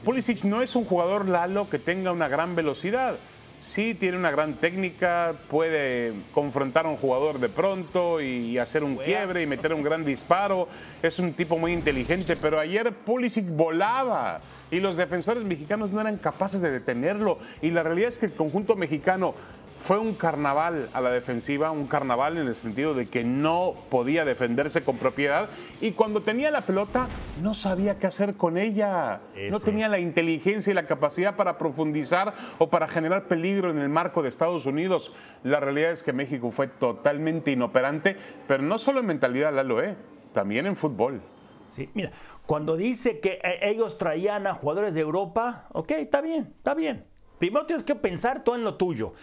Pulisic 0.03 0.43
no 0.45 0.63
es 0.63 0.75
un 0.77 0.87
jugador 0.87 1.29
Lalo 1.29 1.69
que 1.69 1.79
tenga 1.79 2.11
una 2.11 2.29
gran 2.29 2.57
velocidad. 2.57 3.17
Sí 3.61 3.95
tiene 3.95 4.17
una 4.17 4.31
gran 4.31 4.55
técnica, 4.55 5.35
puede 5.51 6.15
confrontar 6.33 6.87
a 6.87 6.89
un 6.89 6.97
jugador 6.97 7.39
de 7.39 7.51
pronto 7.51 8.21
y 8.23 8.57
hacer 8.57 8.83
un 8.83 8.97
quiebre 8.97 9.43
y 9.43 9.47
meter 9.47 9.75
un 9.75 9.83
gran 9.83 10.03
disparo. 10.03 10.67
Es 11.03 11.19
un 11.19 11.35
tipo 11.35 11.59
muy 11.59 11.75
inteligente, 11.75 12.37
pero 12.37 12.59
ayer 12.59 12.91
Pulisic 12.93 13.47
volaba 13.47 14.41
y 14.71 14.81
los 14.81 14.97
defensores 14.97 15.45
mexicanos 15.45 15.91
no 15.91 16.01
eran 16.01 16.17
capaces 16.17 16.63
de 16.63 16.71
detenerlo. 16.71 17.39
Y 17.61 17.71
la 17.71 17.83
realidad 17.83 18.09
es 18.09 18.19
que 18.19 18.27
el 18.27 18.33
conjunto 18.33 18.77
mexicano 18.77 19.35
fue 19.81 19.99
un 19.99 20.15
carnaval 20.15 20.91
a 20.93 21.01
la 21.01 21.11
defensiva, 21.11 21.71
un 21.71 21.87
carnaval 21.87 22.37
en 22.37 22.47
el 22.47 22.55
sentido 22.55 22.95
de 22.95 23.09
que 23.09 23.25
no 23.25 23.75
podía 23.89 24.25
defenderse 24.25 24.83
con 24.83 24.99
propiedad 24.99 25.49
y 25.81 25.93
cuando 25.93 26.23
tenía 26.23 26.51
la 26.51 26.61
pelota 26.61 27.09
no 27.43 27.55
sabía 27.55 27.99
qué 27.99 28.07
hacer 28.07 28.35
con 28.35 28.59
ella. 28.59 29.21
No 29.51 29.59
tenía 29.59 29.89
la 29.89 29.99
inteligencia 29.99 30.71
y 30.71 30.75
la 30.75 30.87
capacidad 30.87 31.35
para 31.35 31.57
profundizar 31.57 32.35
o 32.59 32.69
para 32.69 32.89
generar 32.89 33.25
peligro 33.27 33.71
en 33.71 33.79
el 33.79 33.89
marco 33.89 34.23
de 34.23 34.29
Estados 34.29 34.67
Unidos. 34.67 35.13
La 35.45 35.61
realidad 35.61 35.93
es 35.93 36.03
que 36.03 36.13
México 36.13 36.51
fue 36.51 36.69
totalmente 36.69 37.51
inoperante, 37.51 38.17
pero 38.47 38.63
no 38.63 38.79
solo 38.79 39.01
en 39.01 39.07
mentalidad, 39.07 39.53
Lalo, 39.53 39.83
¿eh? 39.83 39.97
también 40.35 40.67
en 40.67 40.77
fútbol. 40.77 41.23
Sí, 41.71 41.89
mira, 41.95 42.11
cuando 42.47 42.77
dice 42.77 43.21
que 43.21 43.41
eh, 43.43 43.59
ellos 43.63 43.97
traían 43.97 44.47
a 44.47 44.55
jugadores 44.55 44.93
de 44.93 45.01
Europa, 45.01 45.67
ok, 45.73 45.93
está 45.93 46.21
bien, 46.21 46.53
está 46.59 46.75
bien. 46.75 47.05
Primero 47.39 47.65
tienes 47.65 47.85
que 47.85 47.95
pensar 47.95 48.45
todo 48.45 48.55
en 48.57 48.65
lo 48.65 48.75
tuyo. 48.75 49.15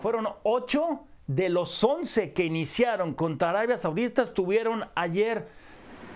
Fueron 0.00 0.28
ocho 0.42 1.00
de 1.26 1.48
los 1.48 1.82
once 1.82 2.32
que 2.32 2.44
iniciaron 2.44 3.14
contra 3.14 3.50
Arabia 3.50 3.78
Saudita, 3.78 4.22
estuvieron 4.22 4.84
ayer 4.94 5.48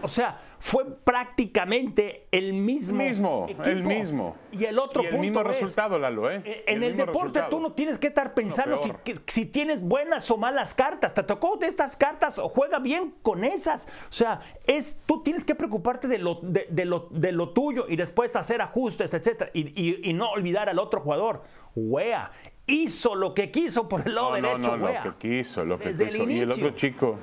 o 0.02 0.08
sea, 0.08 0.38
fue 0.58 0.84
prácticamente 0.86 2.26
el 2.30 2.52
mismo. 2.52 2.98
Mismo, 2.98 3.46
equipo. 3.48 3.64
el 3.64 3.84
mismo. 3.84 4.36
Y 4.52 4.64
el 4.64 4.78
otro 4.78 5.02
y 5.02 5.06
el 5.06 5.18
mismo 5.18 5.42
resultado, 5.42 5.98
Lalo, 5.98 6.30
¿eh? 6.30 6.42
eh 6.44 6.64
en 6.66 6.82
el, 6.82 6.96
deporte 6.96 7.42
tú 7.50 7.60
no 7.60 7.72
tienes 7.72 7.98
que 7.98 8.08
estar 8.08 8.34
pensando 8.34 8.80
si, 9.26 9.46
tienes 9.46 9.82
buenas 9.82 10.30
o 10.30 10.36
malas 10.36 10.74
cartas. 10.74 11.14
Te 11.14 11.22
tocó 11.22 11.56
de 11.56 11.66
estas 11.66 11.96
cartas, 11.96 12.38
o 12.38 12.48
juega 12.48 12.78
bien 12.78 13.14
con 13.22 13.44
esas. 13.44 13.86
O 14.08 14.12
sea, 14.12 14.40
es, 14.66 15.00
tú 15.06 15.22
tienes 15.22 15.44
que 15.44 15.54
preocuparte 15.54 16.08
de 16.08 16.18
lo, 16.18 16.40
de, 16.42 16.84
lo, 16.84 17.08
de 17.10 17.32
lo 17.32 17.50
tuyo 17.50 17.86
y 17.88 17.96
después 17.96 18.34
hacer 18.36 18.60
ajustes, 18.62 19.12
etcétera. 19.12 19.50
Y, 19.54 20.08
y, 20.08 20.12
no 20.12 20.30
olvidar 20.30 20.68
al 20.68 20.78
otro 20.78 21.00
jugador. 21.00 21.42
Wea. 21.74 22.30
Hizo 22.70 23.14
lo 23.14 23.34
que 23.34 23.50
quiso 23.50 23.88
por 23.88 24.06
el 24.06 24.14
lado 24.14 24.30
No, 24.30 24.40
no, 24.40 24.48
derecho, 24.48 24.76
no, 24.76 24.84
Wea. 24.86 25.04
lo 25.04 25.18
que 25.18 25.28
quiso, 25.28 25.64
lo 25.64 25.78
que 25.78 25.88
el 25.90 25.96
quiso. 25.98 26.30
y 26.30 26.38
el 26.40 26.50
otro 26.50 26.70
chico, 26.70 27.18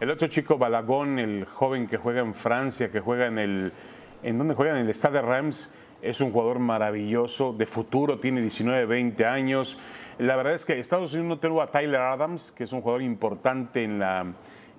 el 0.00 0.10
otro 0.10 0.28
chico 0.28 0.58
Balagón, 0.58 1.18
el 1.18 1.44
joven 1.44 1.86
que 1.86 1.96
juega 1.96 2.20
en 2.20 2.34
Francia, 2.34 2.90
que 2.90 3.00
juega 3.00 3.26
en 3.26 3.38
el, 3.38 3.72
¿en 4.22 4.38
dónde 4.38 4.54
juega? 4.54 4.78
En 4.78 4.86
el 4.86 4.94
Stade 4.94 5.20
de 5.20 5.22
Reims, 5.22 5.72
es 6.00 6.20
un 6.20 6.30
jugador 6.32 6.58
maravilloso, 6.60 7.52
de 7.52 7.66
futuro, 7.66 8.18
tiene 8.18 8.40
19, 8.40 8.86
20 8.86 9.26
años. 9.26 9.78
La 10.18 10.36
verdad 10.36 10.54
es 10.54 10.64
que 10.64 10.78
Estados 10.78 11.12
Unidos 11.12 11.28
no 11.28 11.38
tuvo 11.38 11.62
a 11.62 11.70
Tyler 11.70 12.00
Adams, 12.00 12.52
que 12.52 12.64
es 12.64 12.72
un 12.72 12.80
jugador 12.80 13.02
importante 13.02 13.82
en 13.84 13.98
la 13.98 14.26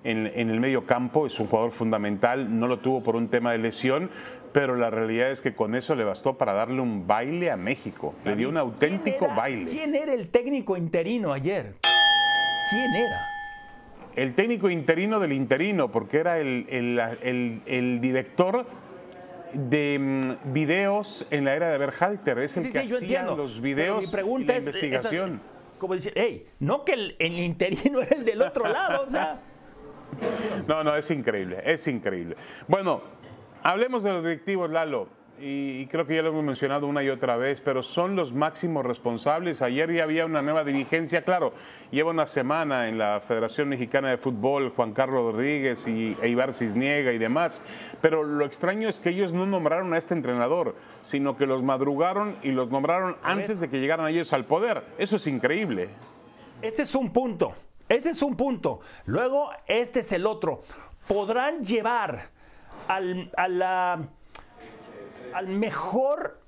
en, 0.02 0.26
en 0.34 0.48
el 0.50 0.60
medio 0.60 0.86
campo, 0.86 1.26
es 1.26 1.38
un 1.40 1.46
jugador 1.46 1.72
fundamental, 1.72 2.58
no 2.58 2.66
lo 2.66 2.78
tuvo 2.78 3.02
por 3.02 3.16
un 3.16 3.28
tema 3.28 3.52
de 3.52 3.58
lesión, 3.58 4.10
pero 4.52 4.74
la 4.76 4.90
realidad 4.90 5.30
es 5.30 5.40
que 5.40 5.54
con 5.54 5.74
eso 5.74 5.94
le 5.94 6.04
bastó 6.04 6.36
para 6.36 6.52
darle 6.52 6.80
un 6.80 7.06
baile 7.06 7.50
a 7.50 7.56
México. 7.56 8.14
Le 8.24 8.34
dio 8.36 8.48
un 8.48 8.56
auténtico 8.56 9.18
¿Quién 9.18 9.30
era- 9.30 9.40
baile. 9.40 9.70
¿Quién 9.70 9.94
era 9.94 10.12
el 10.14 10.28
técnico 10.28 10.76
interino 10.76 11.32
ayer? 11.32 11.74
¿Quién 12.70 12.94
era? 12.94 13.26
El 14.16 14.34
técnico 14.34 14.68
interino 14.70 15.20
del 15.20 15.32
interino, 15.32 15.90
porque 15.92 16.18
era 16.18 16.38
el, 16.40 16.66
el- 16.68 17.00
el- 17.22 17.62
el 17.66 18.00
director 18.00 18.66
de 19.52 19.98
mm, 20.44 20.52
videos 20.52 21.26
en 21.30 21.44
la 21.44 21.54
era 21.54 21.70
de 21.70 21.78
Berhalter, 21.78 22.38
es 22.40 22.56
el 22.56 22.64
Sí, 22.66 22.72
que 22.72 22.86
sí, 22.86 22.94
hacía 22.94 23.22
los 23.22 23.60
videos 23.60 24.04
mi 24.06 24.10
pregunta 24.10 24.52
y 24.52 24.54
la 24.54 24.58
es, 24.58 24.66
investigación. 24.66 25.30
esa- 25.34 25.78
como 25.78 25.94
decir, 25.94 26.12
hey, 26.16 26.46
no 26.58 26.84
que 26.84 26.92
el, 26.92 27.16
el 27.18 27.38
interino 27.38 28.00
era 28.02 28.16
el 28.16 28.24
del 28.24 28.42
otro 28.42 28.68
lado, 28.68 29.04
o 29.06 29.10
sea, 29.10 29.40
No, 30.66 30.82
no, 30.84 30.96
es 30.96 31.08
increíble, 31.12 31.62
es 31.64 31.86
increíble. 31.86 32.36
Bueno, 32.66 33.00
hablemos 33.62 34.02
de 34.02 34.12
los 34.12 34.22
directivos, 34.22 34.70
Lalo. 34.70 35.20
Y, 35.42 35.86
creo 35.86 36.06
que 36.06 36.16
ya 36.16 36.22
lo 36.22 36.28
hemos 36.28 36.44
mencionado 36.44 36.86
una 36.86 37.02
y 37.02 37.08
otra 37.08 37.38
vez, 37.38 37.62
pero 37.62 37.82
son 37.82 38.14
los 38.14 38.34
máximos 38.34 38.84
responsables. 38.84 39.62
Ayer 39.62 39.90
ya 39.90 40.02
había 40.02 40.26
una 40.26 40.42
nueva 40.42 40.64
dirigencia, 40.64 41.22
claro, 41.22 41.54
lleva 41.90 42.10
una 42.10 42.26
semana 42.26 42.88
en 42.88 42.98
la 42.98 43.20
Federación 43.20 43.70
Mexicana 43.70 44.10
de 44.10 44.18
Fútbol, 44.18 44.68
Juan 44.76 44.92
Carlos 44.92 45.32
Rodríguez 45.32 45.88
y 45.88 46.14
e 46.20 46.28
Ibar 46.28 46.52
Cisniega 46.52 47.12
y 47.12 47.18
demás, 47.18 47.62
pero 48.02 48.22
lo 48.22 48.44
extraño 48.44 48.86
es 48.86 48.98
que 48.98 49.10
ellos 49.10 49.32
no 49.32 49.46
nombraron 49.46 49.94
a 49.94 49.98
este 49.98 50.12
entrenador, 50.12 50.74
sino 51.00 51.38
que 51.38 51.46
los 51.46 51.62
madrugaron 51.62 52.36
y 52.42 52.50
los 52.50 52.70
nombraron 52.70 53.16
antes 53.22 53.60
de 53.60 53.70
que 53.70 53.80
llegaran 53.80 54.08
ellos 54.08 54.34
al 54.34 54.44
poder. 54.44 54.82
Eso 54.98 55.16
es 55.16 55.26
increíble. 55.26 55.88
ese 56.60 56.82
es 56.82 56.94
un 56.94 57.14
punto, 57.14 57.54
ese 57.88 58.10
es 58.10 58.20
un 58.20 58.36
punto. 58.36 58.80
Luego, 59.06 59.52
este 59.66 60.00
es 60.00 60.12
el 60.12 60.26
otro. 60.26 60.64
Podrán 61.08 61.64
llevar 61.64 62.28
al, 62.90 63.30
al 65.34 65.46
mejor 65.46 66.40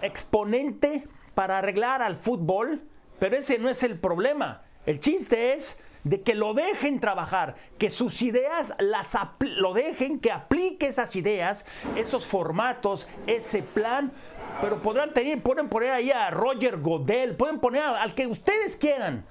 exponente 0.00 1.06
para 1.34 1.58
arreglar 1.58 2.02
al 2.02 2.16
fútbol, 2.16 2.82
pero 3.18 3.36
ese 3.36 3.58
no 3.58 3.68
es 3.68 3.82
el 3.82 3.98
problema. 3.98 4.62
El 4.86 5.00
chiste 5.00 5.54
es 5.54 5.80
de 6.04 6.22
que 6.22 6.34
lo 6.34 6.54
dejen 6.54 6.98
trabajar, 6.98 7.54
que 7.78 7.90
sus 7.90 8.22
ideas 8.22 8.74
las 8.78 9.16
lo 9.40 9.72
dejen, 9.72 10.18
que 10.18 10.32
aplique 10.32 10.88
esas 10.88 11.14
ideas, 11.14 11.64
esos 11.96 12.26
formatos, 12.26 13.08
ese 13.26 13.62
plan, 13.62 14.12
pero 14.60 14.80
podrán 14.80 15.12
tener, 15.12 15.42
pueden 15.42 15.68
poner 15.68 15.90
ahí 15.90 16.10
a 16.10 16.30
Roger 16.30 16.78
Godel, 16.78 17.36
pueden 17.36 17.58
poner 17.58 17.82
al 17.82 18.14
que 18.14 18.26
ustedes 18.26 18.76
quieran, 18.76 19.24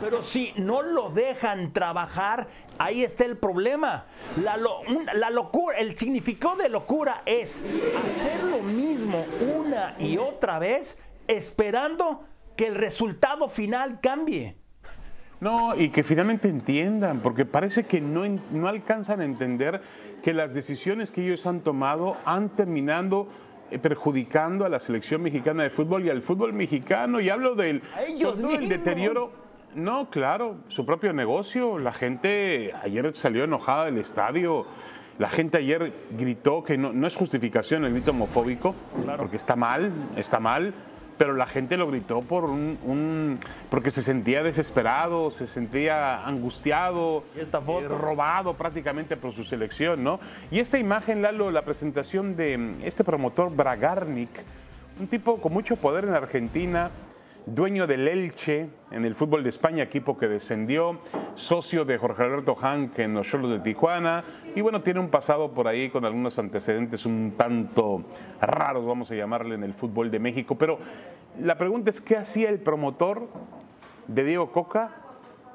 pero 0.00 0.22
si 0.22 0.52
no 0.56 0.82
lo 0.82 1.10
dejan 1.10 1.72
trabajar, 1.72 2.48
ahí 2.78 3.02
está 3.02 3.24
el 3.24 3.36
problema. 3.36 4.06
La, 4.42 4.56
locura, 5.30 5.78
el 5.78 5.96
significado 5.96 6.56
de 6.56 6.68
locura 6.68 7.22
es 7.26 7.62
hacer 8.04 8.44
lo 8.44 8.60
mismo 8.60 9.24
una 9.56 9.94
y 9.98 10.18
otra 10.18 10.58
vez, 10.58 10.98
esperando 11.28 12.24
que 12.56 12.66
el 12.66 12.74
resultado 12.74 13.48
final 13.48 14.00
cambie. 14.00 14.56
No, 15.40 15.74
y 15.74 15.88
que 15.90 16.04
finalmente 16.04 16.48
entiendan, 16.48 17.20
porque 17.20 17.44
parece 17.44 17.84
que 17.84 18.00
no, 18.00 18.22
no 18.52 18.68
alcanzan 18.68 19.20
a 19.20 19.24
entender 19.24 19.82
que 20.22 20.32
las 20.32 20.54
decisiones 20.54 21.10
que 21.10 21.24
ellos 21.24 21.46
han 21.46 21.60
tomado 21.62 22.16
han 22.24 22.50
terminado 22.50 23.26
perjudicando 23.78 24.64
a 24.64 24.68
la 24.68 24.78
selección 24.78 25.22
mexicana 25.22 25.62
de 25.62 25.70
fútbol 25.70 26.04
y 26.04 26.10
al 26.10 26.22
fútbol 26.22 26.52
mexicano. 26.52 27.20
Y 27.20 27.28
hablo 27.28 27.54
del, 27.54 27.82
deterioro. 28.68 29.32
No, 29.74 30.10
claro, 30.10 30.56
su 30.68 30.84
propio 30.84 31.12
negocio. 31.12 31.78
La 31.78 31.92
gente 31.92 32.72
ayer 32.82 33.14
salió 33.14 33.44
enojada 33.44 33.86
del 33.86 33.98
estadio. 33.98 34.66
La 35.18 35.28
gente 35.28 35.58
ayer 35.58 35.92
gritó 36.10 36.62
que 36.64 36.76
no, 36.76 36.92
no 36.92 37.06
es 37.06 37.16
justificación 37.16 37.84
el 37.84 37.92
grito 37.92 38.10
homofóbico, 38.10 38.74
porque 39.16 39.36
está 39.36 39.56
mal, 39.56 39.92
está 40.16 40.40
mal, 40.40 40.74
pero 41.18 41.34
la 41.34 41.46
gente 41.46 41.76
lo 41.76 41.86
gritó 41.86 42.20
por 42.22 42.44
un, 42.44 42.78
un- 42.84 43.38
porque 43.70 43.90
se 43.90 44.02
sentía 44.02 44.42
desesperado, 44.42 45.30
se 45.30 45.46
sentía 45.46 46.26
angustiado, 46.26 47.24
¿Y 47.36 47.40
esta 47.40 47.60
foto? 47.60 47.84
eh, 47.86 47.88
robado 47.88 48.54
prácticamente 48.54 49.16
por 49.16 49.32
su 49.32 49.44
selección, 49.44 50.02
¿no? 50.02 50.18
Y 50.50 50.58
esta 50.58 50.78
imagen, 50.78 51.22
Lalo, 51.22 51.50
la 51.50 51.62
presentación 51.62 52.36
de 52.36 52.74
este 52.84 53.04
promotor 53.04 53.54
Bragarnik, 53.54 54.30
un 55.00 55.06
tipo 55.06 55.40
con 55.40 55.52
mucho 55.52 55.76
poder 55.76 56.04
en 56.04 56.14
Argentina, 56.14 56.90
dueño 57.46 57.86
del 57.86 58.06
Elche 58.08 58.68
en 58.90 59.04
el 59.04 59.14
fútbol 59.14 59.42
de 59.42 59.48
España, 59.48 59.82
equipo 59.82 60.16
que 60.16 60.28
descendió, 60.28 61.00
socio 61.34 61.84
de 61.84 61.98
Jorge 61.98 62.22
Alberto 62.22 62.54
Hank 62.54 62.98
en 62.98 63.14
los 63.14 63.28
Cholos 63.28 63.50
de 63.50 63.58
Tijuana, 63.60 64.24
y 64.54 64.60
bueno, 64.60 64.82
tiene 64.82 65.00
un 65.00 65.08
pasado 65.08 65.52
por 65.52 65.68
ahí 65.68 65.90
con 65.90 66.04
algunos 66.04 66.38
antecedentes 66.38 67.06
un 67.06 67.34
tanto 67.36 68.04
raros, 68.40 68.86
vamos 68.86 69.10
a 69.10 69.14
llamarle, 69.14 69.54
en 69.54 69.64
el 69.64 69.74
fútbol 69.74 70.10
de 70.10 70.18
México. 70.18 70.56
Pero 70.56 70.78
la 71.40 71.56
pregunta 71.56 71.90
es, 71.90 72.00
¿qué 72.00 72.16
hacía 72.16 72.48
el 72.48 72.60
promotor 72.60 73.28
de 74.06 74.24
Diego 74.24 74.52
Coca 74.52 74.96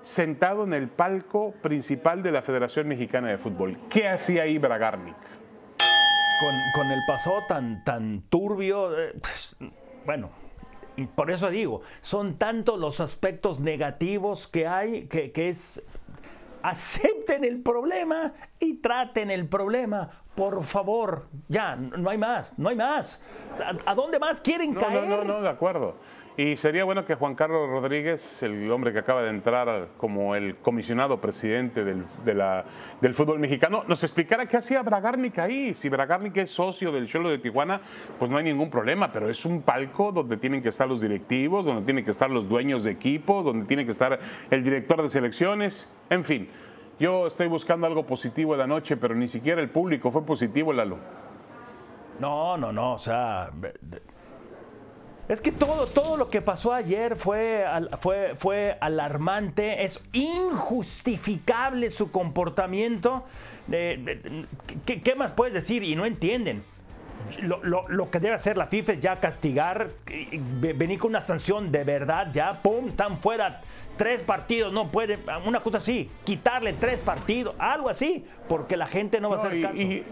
sentado 0.02 0.64
en 0.64 0.74
el 0.74 0.88
palco 0.88 1.54
principal 1.62 2.24
de 2.24 2.32
la 2.32 2.42
Federación 2.42 2.88
Mexicana 2.88 3.28
de 3.30 3.38
Fútbol? 3.38 3.78
¿Qué 3.90 4.08
hacía 4.08 4.44
ahí 4.44 4.58
Bragarnik? 4.58 5.16
con, 6.74 6.92
el 6.92 7.00
pasado 7.06 7.44
tan, 7.48 7.84
tan 7.84 8.22
turbio, 8.30 8.98
eh, 8.98 9.14
pues, 9.20 9.56
bueno, 10.06 10.30
por 11.06 11.30
eso 11.30 11.50
digo, 11.50 11.82
son 12.02 12.38
tantos 12.38 12.80
los 12.80 13.00
aspectos 13.00 13.60
negativos 13.60 14.48
que 14.48 14.68
hay 14.68 15.08
que, 15.08 15.32
que 15.32 15.50
es 15.50 15.84
acepten 16.64 17.44
el 17.46 17.62
problema 17.62 18.34
y 18.60 18.76
traten 18.78 19.32
el 19.32 19.48
problema. 19.48 20.10
Por 20.36 20.64
favor, 20.64 21.28
ya, 21.48 21.76
no 21.76 22.10
hay 22.10 22.18
más, 22.18 22.58
no 22.58 22.70
hay 22.70 22.76
más. 22.76 23.22
¿A 23.86 23.96
dónde 23.96 24.20
más 24.20 24.42
quieren 24.42 24.74
No, 24.74 24.80
caer? 24.80 25.08
no, 25.08 25.18
no, 25.18 25.24
no, 25.24 25.42
de 25.42 25.50
acuerdo. 25.50 25.96
Y 26.40 26.56
sería 26.58 26.84
bueno 26.84 27.04
que 27.04 27.16
Juan 27.16 27.34
Carlos 27.34 27.68
Rodríguez, 27.68 28.44
el 28.44 28.72
hombre 28.72 28.94
que 28.94 29.00
acaba 29.00 29.24
de 29.24 29.32
entrar 29.32 29.88
como 29.98 30.36
el 30.36 30.58
comisionado 30.58 31.20
presidente 31.20 31.84
del, 31.84 32.06
del 33.02 33.14
fútbol 33.16 33.40
mexicano, 33.40 33.84
nos 33.88 34.04
explicara 34.04 34.46
qué 34.46 34.58
hacía 34.58 34.84
Bragarnik 34.84 35.40
ahí. 35.40 35.74
Si 35.74 35.90
Bragarnik 35.90 36.38
es 36.38 36.52
socio 36.52 36.92
del 36.92 37.08
Cholo 37.08 37.30
de 37.30 37.40
Tijuana, 37.40 37.82
pues 38.20 38.30
no 38.30 38.38
hay 38.38 38.44
ningún 38.44 38.70
problema, 38.70 39.12
pero 39.12 39.32
es 39.32 39.46
un 39.46 39.64
palco 39.64 40.12
donde 40.12 40.38
tienen 40.38 40.62
que 40.62 40.70
estar 40.70 40.88
los 40.88 41.02
directivos, 41.02 41.66
donde 41.66 41.82
tienen 41.82 42.06
que 42.06 42.12
estar 42.12 42.30
los 42.30 42.48
dueños 42.48 42.84
de 42.84 42.92
equipo, 42.92 43.42
donde 43.42 43.66
tiene 43.66 43.84
que 43.84 43.92
estar 43.92 44.20
el 44.52 44.64
director 44.64 45.02
de 45.02 45.10
selecciones, 45.10 45.92
en 46.12 46.24
fin. 46.24 46.50
Yo 47.00 47.26
estoy 47.26 47.48
buscando 47.48 47.88
algo 47.88 48.06
positivo 48.06 48.54
en 48.54 48.60
la 48.60 48.68
noche, 48.68 48.96
pero 48.96 49.16
ni 49.16 49.28
siquiera 49.28 49.60
el 49.60 49.70
público 49.70 50.12
fue 50.12 50.24
positivo, 50.24 50.72
Lalo. 50.72 51.00
No, 52.20 52.58
no, 52.58 52.72
no, 52.72 52.94
o 52.94 53.00
sea, 53.00 53.50
es 55.30 55.42
que 55.42 55.52
todo, 55.52 55.86
todo 55.88 56.16
lo 56.18 56.30
que 56.30 56.42
pasó 56.42 56.74
ayer 56.74 57.16
fue, 57.16 57.66
fue, 58.00 58.36
fue 58.38 58.78
alarmante, 58.80 59.84
es 59.84 60.02
injustificable 60.14 61.92
su 61.92 62.12
comportamiento. 62.12 63.26
Eh, 63.72 64.00
de- 64.02 64.46
¿qué, 64.86 65.02
qué 65.02 65.16
más 65.16 65.32
puedes 65.32 65.54
decir? 65.54 65.84
Y 65.84 65.96
no 65.96 66.06
entienden. 66.06 66.64
Lo, 67.42 67.62
lo- 67.64 67.90
lo 67.90 68.10
que 68.10 68.20
debe 68.22 68.36
hacer 68.36 68.56
la 68.58 68.68
FIFA 68.68 68.94
es 68.94 69.00
ya 69.02 69.20
castigar, 69.20 69.90
ve- 70.62 70.72
venir 70.74 70.98
con 71.00 71.10
una 71.10 71.20
sanción 71.20 71.72
de 71.74 71.84
verdad, 71.84 72.30
ya, 72.32 72.62
pum, 72.62 72.88
están 72.88 73.18
fuera 73.18 73.62
tres 73.98 74.22
partidos, 74.22 74.72
no 74.72 74.92
pueden, 74.92 75.20
una 75.46 75.60
cosa 75.60 75.80
así, 75.80 76.10
quitarle 76.24 76.72
tres 76.74 77.02
partidos, 77.02 77.56
algo 77.60 77.90
así, 77.90 78.24
porque 78.48 78.78
la 78.78 78.88
gente 78.88 79.20
no 79.20 79.30
va 79.30 79.38
a 79.38 79.40
hacer 79.40 79.56
y- 79.58 79.62
caso. 79.62 79.76
y- 79.76 80.06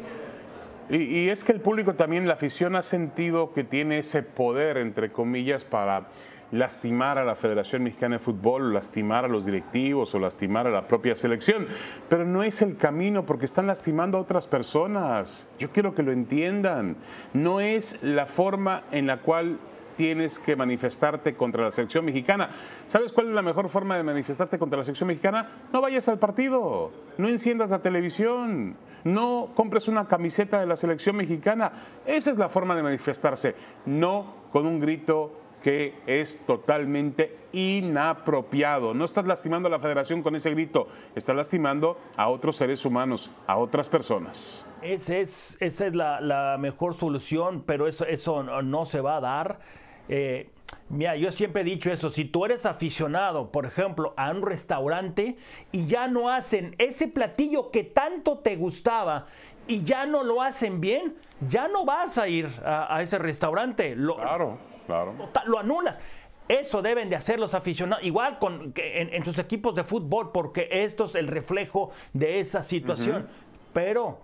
Y, 0.89 1.29
es 1.29 1.43
que 1.43 1.51
el 1.51 1.61
público 1.61 1.95
también, 1.95 2.27
la 2.27 2.35
afición 2.35 2.75
ha 2.75 2.83
sentido 2.83 3.53
que 3.53 3.63
tiene 3.63 3.99
ese 3.99 4.21
poder, 4.21 4.77
entre 4.77 5.11
comillas, 5.11 5.63
para 5.63 6.07
lastimar 6.51 7.17
a 7.17 7.25
la 7.25 7.35
Federación 7.35 7.83
Mexicana 7.83 8.17
de 8.17 8.19
Fútbol, 8.19 8.73
lastimar 8.73 9.25
a 9.25 9.27
los 9.27 9.45
directivos 9.45 10.13
o 10.13 10.19
lastimar 10.19 10.67
a 10.67 10.69
la 10.69 10.87
propia 10.87 11.15
selección. 11.15 11.67
Pero 12.07 12.23
no 12.23 12.43
es 12.43 12.61
el 12.61 12.77
camino 12.77 13.25
porque 13.25 13.45
están 13.45 13.65
lastimando 13.65 14.17
a 14.17 14.21
otras 14.21 14.45
personas. 14.45 15.47
Yo 15.57 15.71
quiero 15.71 15.95
que 15.95 16.03
lo 16.03 16.11
entiendan. 16.11 16.97
No 17.33 17.59
es 17.59 18.01
la 18.03 18.27
forma 18.27 18.83
en 18.91 19.07
la 19.07 19.17
cual 19.17 19.57
tienes 19.97 20.39
que 20.39 20.55
manifestarte 20.55 21.35
contra 21.35 21.63
la 21.63 21.71
selección 21.71 22.05
mexicana. 22.05 22.49
¿Sabes 22.89 23.11
cuál 23.11 23.29
es 23.29 23.33
la 23.33 23.41
mejor 23.41 23.69
forma 23.69 23.97
de 23.97 24.03
manifestarte 24.03 24.59
contra 24.59 24.77
la 24.77 24.83
selección 24.83 25.07
mexicana? 25.07 25.49
No 25.73 25.81
vayas 25.81 26.07
al 26.09 26.19
partido, 26.19 26.91
no 27.17 27.27
enciendas 27.27 27.69
la 27.69 27.79
televisión, 27.79 28.75
no 29.05 29.51
compres 29.55 29.87
una 29.87 30.07
camiseta 30.07 30.59
de 30.59 30.65
la 30.65 30.75
selección 30.75 31.15
mexicana. 31.15 31.71
Esa 32.05 32.31
es 32.31 32.37
la 32.37 32.49
forma 32.49 32.75
de 32.75 32.83
manifestarse, 32.83 33.55
no 33.85 34.33
con 34.51 34.65
un 34.65 34.79
grito 34.79 35.31
que 35.63 35.95
es 36.05 36.45
totalmente 36.45 37.37
inapropiado. 37.53 38.93
No 38.93 39.05
estás 39.05 39.25
lastimando 39.25 39.67
a 39.67 39.71
la 39.71 39.79
federación 39.79 40.21
con 40.21 40.35
ese 40.35 40.51
grito, 40.51 40.87
estás 41.15 41.35
lastimando 41.35 41.97
a 42.17 42.29
otros 42.29 42.57
seres 42.57 42.85
humanos, 42.85 43.31
a 43.47 43.57
otras 43.57 43.89
personas. 43.89 44.69
Es, 44.81 45.09
esa 45.09 45.87
es 45.87 45.95
la, 45.95 46.57
mejor 46.59 46.93
solución, 46.93 47.63
pero 47.65 47.87
eso, 47.87 48.05
eso 48.05 48.43
no, 48.43 48.61
no 48.61 48.85
se 48.85 49.01
va 49.01 49.17
a 49.17 49.21
dar. 49.21 49.59
Eh, 50.07 50.49
Mira, 50.87 51.15
yo 51.15 51.31
siempre 51.31 51.61
he 51.61 51.65
dicho 51.65 51.91
eso, 51.91 52.09
si 52.11 52.25
tú 52.25 52.45
eres 52.45 52.65
aficionado, 52.65 53.51
por 53.51 53.65
ejemplo, 53.65 54.13
a 54.17 54.29
un 54.29 54.43
restaurante 54.43 55.35
y 55.71 55.87
ya 55.87 56.07
no 56.07 56.29
hacen 56.29 56.75
ese 56.77 57.07
platillo 57.07 57.71
que 57.71 57.83
tanto 57.83 58.37
te 58.39 58.55
gustaba 58.55 59.25
y 59.67 59.83
ya 59.83 60.05
no 60.05 60.23
lo 60.23 60.43
hacen 60.43 60.79
bien, 60.79 61.15
ya 61.49 61.67
no 61.67 61.85
vas 61.85 62.19
a 62.19 62.27
ir 62.27 62.47
a, 62.63 62.95
a 62.95 63.01
ese 63.01 63.17
restaurante. 63.17 63.95
Lo, 63.95 64.15
Claro, 64.17 64.59
claro. 64.85 65.13
total- 65.17 65.47
lo 65.47 65.57
anulas. 65.59 65.99
Eso 66.47 66.83
deben 66.83 67.09
de 67.09 67.15
hacer 67.15 67.39
los 67.39 67.55
aficionados, 67.55 68.05
igual 68.05 68.37
con, 68.37 68.71
en, 68.75 69.11
en 69.11 69.25
sus 69.25 69.39
equipos 69.39 69.73
de 69.73 69.83
fútbol, 69.83 70.31
porque 70.31 70.67
esto 70.69 71.05
es 71.05 71.15
el 71.15 71.27
reflejo 71.27 71.89
de 72.13 72.39
esa 72.39 72.61
situación. 72.61 73.27
Pero 73.73 74.19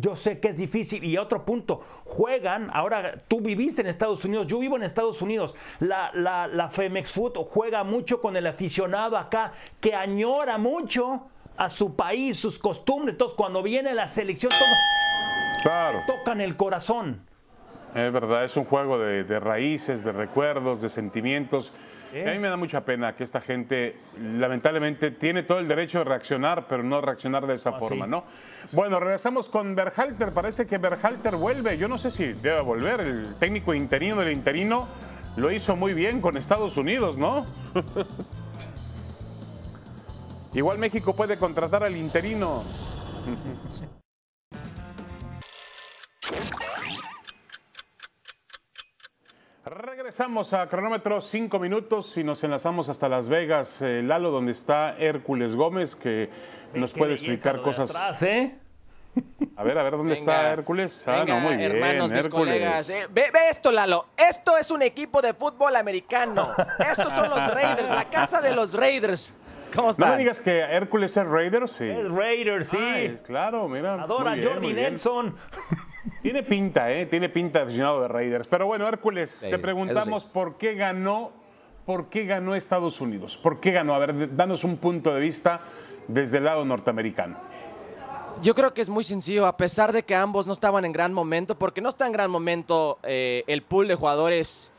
yo 0.00 0.14
sé 0.16 0.38
que 0.40 0.48
es 0.48 0.56
difícil. 0.56 1.02
Y 1.04 1.16
otro 1.18 1.44
punto, 1.44 1.80
juegan, 2.04 2.70
ahora 2.72 3.18
tú 3.28 3.40
viviste 3.40 3.80
en 3.80 3.86
Estados 3.88 4.24
Unidos, 4.24 4.46
yo 4.46 4.58
vivo 4.58 4.76
en 4.76 4.82
Estados 4.82 5.20
Unidos, 5.22 5.54
la, 5.80 6.10
la, 6.14 6.46
la 6.46 6.68
Femex 6.68 7.10
Food 7.10 7.34
juega 7.50 7.82
mucho 7.84 8.20
con 8.20 8.36
el 8.36 8.46
aficionado 8.46 9.16
acá, 9.16 9.52
que 9.80 9.94
añora 9.94 10.58
mucho 10.58 11.28
a 11.56 11.68
su 11.68 11.96
país, 11.96 12.36
sus 12.38 12.58
costumbres. 12.58 13.14
Entonces, 13.14 13.36
cuando 13.36 13.62
viene 13.62 13.92
la 13.94 14.08
selección, 14.08 14.50
to- 14.50 15.62
Claro. 15.62 15.98
tocan 16.06 16.40
el 16.40 16.56
corazón. 16.56 17.20
Es 17.94 18.12
verdad, 18.12 18.44
es 18.44 18.56
un 18.56 18.64
juego 18.64 18.98
de, 18.98 19.24
de 19.24 19.40
raíces, 19.40 20.04
de 20.04 20.12
recuerdos, 20.12 20.80
de 20.80 20.88
sentimientos. 20.88 21.72
A 22.10 22.32
mí 22.32 22.38
me 22.38 22.48
da 22.48 22.56
mucha 22.56 22.80
pena 22.84 23.14
que 23.14 23.22
esta 23.24 23.40
gente, 23.40 23.96
lamentablemente, 24.20 25.12
tiene 25.12 25.44
todo 25.44 25.60
el 25.60 25.68
derecho 25.68 25.98
de 25.98 26.04
reaccionar, 26.04 26.66
pero 26.68 26.82
no 26.82 27.00
reaccionar 27.00 27.46
de 27.46 27.54
esa 27.54 27.70
Ah, 27.70 27.78
forma, 27.78 28.06
sí. 28.06 28.10
¿no? 28.10 28.24
Bueno, 28.72 28.98
regresamos 28.98 29.48
con 29.48 29.74
Berhalter. 29.76 30.32
Parece 30.32 30.66
que 30.66 30.78
Berhalter 30.78 31.36
vuelve. 31.36 31.78
Yo 31.78 31.86
no 31.88 31.98
sé 31.98 32.10
si 32.10 32.32
debe 32.32 32.60
volver. 32.62 33.00
El 33.00 33.34
técnico 33.36 33.72
interino 33.74 34.16
del 34.16 34.32
interino 34.32 34.88
lo 35.36 35.52
hizo 35.52 35.76
muy 35.76 35.94
bien 35.94 36.20
con 36.20 36.36
Estados 36.36 36.76
Unidos, 36.76 37.16
¿no? 37.16 37.46
Igual 40.52 40.78
México 40.78 41.14
puede 41.14 41.36
contratar 41.36 41.84
al 41.84 41.96
interino. 41.96 42.64
Regresamos 50.20 50.52
a 50.52 50.68
cronómetro 50.68 51.22
5 51.22 51.58
minutos 51.58 52.14
y 52.18 52.22
nos 52.22 52.44
enlazamos 52.44 52.90
hasta 52.90 53.08
Las 53.08 53.30
Vegas, 53.30 53.80
eh, 53.80 54.02
Lalo, 54.04 54.30
donde 54.30 54.52
está 54.52 54.94
Hércules 54.98 55.54
Gómez, 55.54 55.96
que 55.96 56.28
nos 56.74 56.92
puede 56.92 57.14
explicar 57.14 57.62
cosas. 57.62 57.88
atrás, 57.88 58.22
¿eh? 58.24 58.54
A 59.56 59.64
ver, 59.64 59.78
a 59.78 59.82
ver, 59.82 59.92
¿dónde 59.92 60.12
Venga, 60.12 60.32
está 60.32 60.50
Hércules? 60.50 61.08
Ah, 61.08 61.20
venga, 61.20 61.36
no, 61.36 61.40
muy 61.40 61.56
bien, 61.56 61.72
hermanos, 61.72 62.12
mis 62.12 62.26
Hércules. 62.26 62.54
colegas. 62.54 62.90
Eh, 62.90 63.06
ve, 63.10 63.30
ve 63.32 63.48
esto, 63.48 63.72
Lalo. 63.72 64.08
Esto 64.14 64.58
es 64.58 64.70
un 64.70 64.82
equipo 64.82 65.22
de 65.22 65.32
fútbol 65.32 65.74
americano. 65.74 66.50
Estos 66.78 67.14
son 67.14 67.30
los 67.30 67.54
Raiders, 67.54 67.88
la 67.88 68.04
casa 68.10 68.42
de 68.42 68.54
los 68.54 68.74
Raiders. 68.74 69.32
¿Cómo 69.74 69.90
No 69.96 70.06
me 70.06 70.16
digas 70.18 70.40
que 70.40 70.60
Hércules 70.60 71.16
es 71.16 71.26
Raider, 71.26 71.68
sí. 71.68 71.84
Es 71.84 72.08
Raiders, 72.10 72.68
sí. 72.68 72.76
Ay, 72.78 73.20
claro, 73.24 73.68
mira. 73.68 74.02
Adora 74.02 74.34
bien, 74.34 74.48
Jordi. 74.48 74.72
Nelson. 74.72 75.34
Tiene 76.22 76.42
pinta, 76.42 76.90
¿eh? 76.90 77.06
Tiene 77.06 77.28
pinta 77.28 77.60
de 77.60 77.64
aficionado 77.64 78.02
de 78.02 78.08
Raiders. 78.08 78.46
Pero 78.48 78.66
bueno, 78.66 78.86
Hércules, 78.88 79.30
Sí, 79.30 79.50
te 79.50 79.58
preguntamos 79.58 80.22
sí. 80.22 80.28
por 80.32 80.56
qué 80.58 80.74
ganó, 80.74 81.32
por 81.86 82.08
qué 82.08 82.24
ganó 82.24 82.54
Estados 82.54 83.00
Unidos. 83.00 83.36
¿Por 83.36 83.60
qué 83.60 83.70
ganó? 83.70 83.94
A 83.94 83.98
ver, 83.98 84.34
danos 84.36 84.64
un 84.64 84.76
punto 84.76 85.14
de 85.14 85.20
vista 85.20 85.60
desde 86.08 86.38
el 86.38 86.44
lado 86.44 86.64
norteamericano. 86.64 87.36
Yo 88.42 88.54
creo 88.54 88.72
que 88.72 88.80
es 88.80 88.88
muy 88.88 89.04
sencillo, 89.04 89.46
a 89.46 89.56
pesar 89.56 89.92
de 89.92 90.02
que 90.02 90.14
ambos 90.14 90.46
no 90.46 90.52
estaban 90.54 90.84
en 90.84 90.92
gran 90.92 91.12
momento, 91.12 91.58
porque 91.58 91.80
no 91.82 91.90
está 91.90 92.06
en 92.06 92.12
gran 92.12 92.30
momento 92.30 92.98
eh, 93.02 93.44
el 93.46 93.62
pool 93.62 93.86
de 93.88 93.94
jugadores 93.94 94.72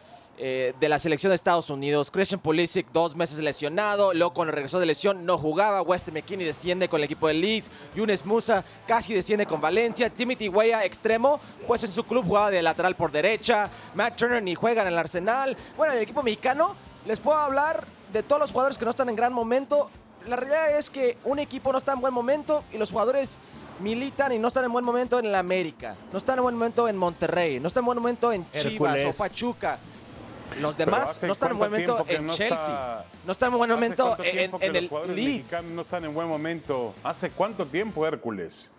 eh, 0.44 0.74
de 0.80 0.90
la 0.90 0.98
selección 0.98 1.30
de 1.30 1.36
Estados 1.36 1.70
Unidos. 1.70 2.10
Christian 2.10 2.40
Pulisic, 2.40 2.92
dos 2.92 3.16
meses 3.16 3.38
lesionado, 3.38 4.12
luego 4.12 4.34
cuando 4.34 4.52
regresó 4.52 4.80
de 4.80 4.88
lesión 4.88 5.24
no 5.24 5.38
jugaba. 5.38 5.84
Weston 5.84 6.16
McKinney 6.16 6.48
desciende 6.48 6.90
con 6.90 7.00
el 7.00 7.04
equipo 7.04 7.28
de 7.28 7.36
Leeds. 7.36 7.70
Yunes 7.94 8.26
Musa 8.26 8.66
casi 8.88 9.14
desciende 9.14 9.46
con 9.46 9.62
Valencia. 9.62 10.10
Timothy 10.10 10.50
Weah, 10.50 10.84
extremo, 10.84 11.40
pues 11.68 11.84
en 11.84 11.92
su 11.92 12.04
club 12.06 12.26
jugaba 12.26 12.50
de 12.50 12.64
lateral 12.64 12.96
por 12.96 13.12
derecha. 13.12 13.70
Matt 13.94 14.16
Turner 14.16 14.42
ni 14.42 14.56
juega 14.56 14.82
en 14.82 14.88
el 14.88 14.98
Arsenal. 14.98 15.56
Bueno, 15.78 15.94
en 15.94 16.00
el 16.00 16.04
equipo 16.04 16.24
mexicano 16.24 16.76
les 17.06 17.20
puedo 17.20 17.38
hablar 17.38 17.86
de 18.12 18.24
todos 18.24 18.42
los 18.42 18.52
jugadores 18.52 18.80
que 18.80 18.86
no 18.86 18.90
están 18.90 19.10
en 19.10 19.16
gran 19.16 19.34
momento. 19.34 19.92
La 20.26 20.38
realidad 20.38 20.76
es 20.76 20.90
que 20.90 21.20
un 21.24 21.38
equipo 21.38 21.72
no 21.72 21.78
está 21.78 21.94
en 21.94 22.02
buen 22.02 22.16
momento 22.16 22.64
y 22.74 22.80
los 22.80 22.90
jugadores 22.90 23.38
militan 23.80 24.32
y 24.32 24.40
no 24.40 24.48
están 24.48 24.66
en 24.66 24.72
buen 24.72 24.86
momento 24.86 25.20
en 25.20 25.28
el 25.28 25.36
América, 25.36 25.96
no 26.12 26.18
están 26.18 26.40
en 26.40 26.44
buen 26.44 26.56
momento 26.56 26.88
en 26.88 26.98
Monterrey, 26.98 27.60
no 27.60 27.68
están 27.68 27.82
en 27.82 27.86
buen 27.86 28.00
momento 28.00 28.34
en 28.34 28.44
Chivas 28.52 29.06
o 29.06 29.14
Pachuca. 29.16 29.78
Los 30.60 30.78
demás 30.78 31.12
¿hace 31.12 31.28
no 31.28 31.34
están 31.34 31.52
en 31.52 31.58
buen 31.58 31.72
momento 31.72 32.06
en 32.08 32.28
no 32.28 32.34
Chelsea, 32.34 32.58
está- 32.60 33.06
no 33.26 33.32
están 33.32 33.52
en 33.52 33.58
buen 33.58 33.72
¿Hace 33.72 33.80
momento 33.80 34.18
en, 34.60 34.76
el 34.76 35.16
Leeds. 35.16 35.70
no 35.72 35.82
están 35.82 36.06
en 36.06 36.14
buen 36.14 36.28
momento? 36.28 36.94
¿Hace 37.04 37.30
cuánto 37.32 37.66
tiempo, 37.66 38.06
Hércules? 38.06 38.70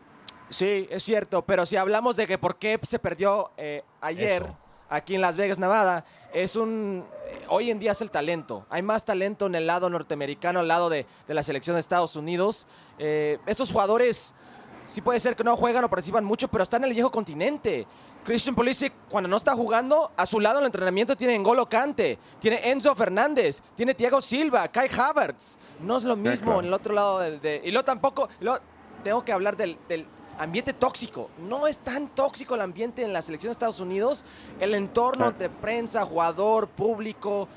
Sí, 0.51 0.87
es 0.91 1.03
cierto, 1.03 1.43
pero 1.43 1.65
si 1.65 1.77
hablamos 1.77 2.17
de 2.17 2.27
que 2.27 2.37
por 2.37 2.57
qué 2.57 2.79
se 2.83 2.99
perdió 2.99 3.51
eh, 3.57 3.83
ayer 4.03 4.43
Eso. 4.43 4.57
aquí 4.91 5.15
en 5.15 5.23
Las 5.23 5.37
Vegas, 5.39 5.59
Nevada, 5.59 6.05
es 6.35 6.57
un... 6.57 7.07
eh, 7.27 7.41
Hoy 7.49 7.71
en 7.71 7.79
día 7.79 7.93
es 7.93 8.03
el 8.03 8.11
talento. 8.11 8.67
Hay 8.69 8.83
más 8.83 9.05
talento 9.05 9.47
en 9.47 9.55
el 9.55 9.67
lado 9.67 9.89
norteamericano, 9.89 10.61
al 10.61 10.69
lado 10.69 10.91
de, 10.91 11.07
de 11.27 11.35
la 11.35 11.43
selección 11.43 11.75
de 11.77 11.81
Estados 11.81 12.17
Unidos. 12.17 12.67
Eh, 12.99 13.39
estos 13.47 13.73
jugadores 13.73 14.35
sí 14.85 15.01
puede 15.01 15.21
ser 15.21 15.35
que 15.37 15.45
no 15.45 15.57
juegan 15.57 15.85
o 15.85 15.89
participan 15.89 16.25
mucho, 16.25 16.49
pero 16.49 16.63
están 16.65 16.83
en 16.83 16.89
el 16.89 16.95
viejo 16.95 17.11
continente. 17.11 17.87
Christian 18.25 18.55
Pulisic, 18.55 18.93
cuando 19.09 19.29
no 19.29 19.37
está 19.37 19.55
jugando, 19.55 20.13
a 20.17 20.27
su 20.27 20.39
lado 20.39 20.59
en 20.59 20.63
el 20.63 20.67
entrenamiento 20.67 21.17
tiene 21.17 21.37
N'Golo 21.39 21.69
Kante, 21.69 22.19
tiene 22.39 22.71
Enzo 22.71 22.95
Fernández, 22.95 23.63
tiene 23.75 23.95
Thiago 23.95 24.23
Silva, 24.23 24.69
Kai 24.69 24.89
Havertz. 24.97 25.57
No 25.81 25.97
es 25.97 26.05
lo 26.05 26.15
mismo 26.15 26.47
claro. 26.47 26.61
en 26.61 26.67
el 26.67 26.73
otro 26.73 26.95
lado 26.95 27.19
del... 27.19 27.41
de- 27.41 27.61
y 27.65 27.71
luego 27.71 27.85
tampoco... 27.85 28.29
luego 28.41 28.61
tengo 29.03 29.25
que 29.25 29.33
hablar 29.33 29.57
del, 29.57 29.77
del 29.89 30.07
ambiente 30.39 30.73
tóxico. 30.73 31.29
No 31.49 31.67
es 31.67 31.79
tan 31.79 32.07
tóxico 32.07 32.55
el 32.55 32.61
ambiente 32.61 33.03
en 33.03 33.13
la 33.13 33.21
selección 33.21 33.49
de 33.49 33.53
Estados 33.53 33.81
Unidos. 33.81 34.25
El 34.61 34.77
entorno 34.77 35.27
entre 35.27 35.49
prensa, 35.49 36.07
jugador, 36.07 36.69
público, 36.69 37.49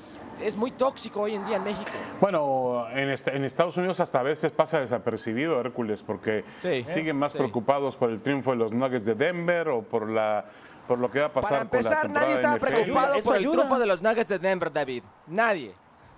es 0.42 0.56
muy 0.56 0.70
tóxico 0.70 1.22
hoy 1.22 1.34
en 1.34 1.46
día 1.46 1.56
en 1.56 1.64
México. 1.64 1.90
Bueno, 2.20 2.86
en, 2.90 3.10
est- 3.10 3.28
en 3.28 3.44
Estados 3.44 3.76
Unidos 3.76 4.00
hasta 4.00 4.20
a 4.20 4.22
veces 4.22 4.52
pasa 4.52 4.80
desapercibido 4.80 5.60
Hércules 5.60 6.02
porque 6.02 6.44
Sí. 6.58 6.84
siguen 6.86 7.16
más 7.16 7.32
Sí. 7.32 7.38
preocupados 7.38 7.96
por 7.96 8.10
el 8.10 8.20
triunfo 8.20 8.50
de 8.52 8.56
los 8.58 8.72
Nuggets 8.72 9.06
de 9.06 9.14
Denver 9.14 9.68
o 9.68 9.82
por 9.82 10.08
la 10.10 10.44
por 10.86 11.00
lo 11.00 11.10
que 11.10 11.18
va 11.18 11.26
a 11.26 11.32
pasar 11.32 11.50
Para 11.50 11.58
con 11.64 11.70
la 11.72 11.78
empezar, 11.78 12.00
temporada 12.02 12.24
nadie 12.26 12.34
estaba 12.36 12.54
NFL. 12.58 12.66
preocupado 12.70 13.20
por 13.22 13.36
el 13.36 13.50
triunfo 13.50 13.78
de 13.80 13.86
los 13.86 14.02
Nuggets 14.02 14.28
de 14.28 14.38
Denver, 14.38 14.72
David. 14.72 15.02
Nadie. 15.26 15.72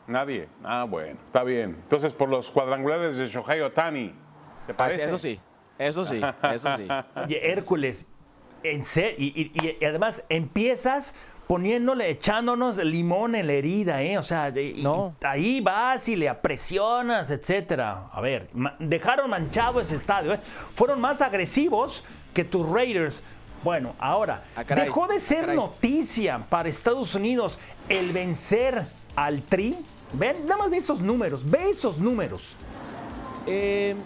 Nadie. 0.07 0.49
Ah, 0.63 0.85
bueno, 0.89 1.19
está 1.27 1.43
bien. 1.43 1.71
Entonces, 1.85 2.13
por 2.13 2.29
los 2.29 2.51
cuadrangulares 2.51 3.17
de 3.17 3.29
Shohei 3.29 3.61
Otani, 3.63 4.09
¿te 4.67 4.73
Ah, 4.73 4.77
parece? 4.77 5.01
sí, 5.01 5.07
eso 5.07 5.17
sí. 5.19 5.41
Eso 5.79 6.05
sí, 6.05 6.21
eso 6.53 6.71
sí. 6.73 6.87
Oye, 7.25 7.51
Hércules, 7.51 8.07
en 8.63 8.83
y, 9.17 9.53
y- 9.55 9.77
y 9.81 9.85
además 9.87 10.27
empiezas 10.29 11.15
poniéndole, 11.49 12.11
echándonos 12.11 12.77
limón 12.77 13.35
en 13.35 13.47
la 13.49 13.55
herida, 13.55 14.03
¿eh? 14.03 14.19
O 14.19 14.23
sea, 14.23 14.51
de- 14.53 14.65
y- 14.67 14.83
No. 14.83 15.15
ahí 15.25 15.61
vas 15.61 16.09
y 16.09 16.15
le 16.15 16.33
presionas, 16.35 17.31
etcétera. 17.31 18.09
A 18.13 18.21
ver, 18.21 18.49
ma- 18.53 18.77
dejaron 18.79 19.31
manchado 19.31 19.81
ese 19.81 19.97
estadio, 19.97 20.35
¿eh? 20.35 20.41
Fueron 20.75 21.01
más 21.01 21.21
agresivos 21.23 22.05
que 22.35 22.45
tus 22.45 22.69
Raiders. 22.69 23.23
Bueno, 23.65 23.95
ahora, 23.99 24.45
Ah, 24.55 24.63
caray, 24.63 24.85
dejó 24.85 25.09
de 25.09 25.17
ah, 25.17 25.21
ser 25.21 25.41
caray. 25.41 25.57
noticia 25.57 26.39
para 26.49 26.69
Estados 26.69 27.15
Unidos 27.17 27.59
el 27.89 28.13
vencer 28.13 28.85
al 29.17 29.43
Tri. 29.43 29.75
Ven, 30.13 30.47
nada 30.47 30.59
más 30.59 30.71
ve 30.71 30.77
esos 30.77 31.01
números, 31.01 31.49
ve 31.51 31.71
esos 31.71 31.99
números. 31.99 32.43
Eh, 33.47 33.97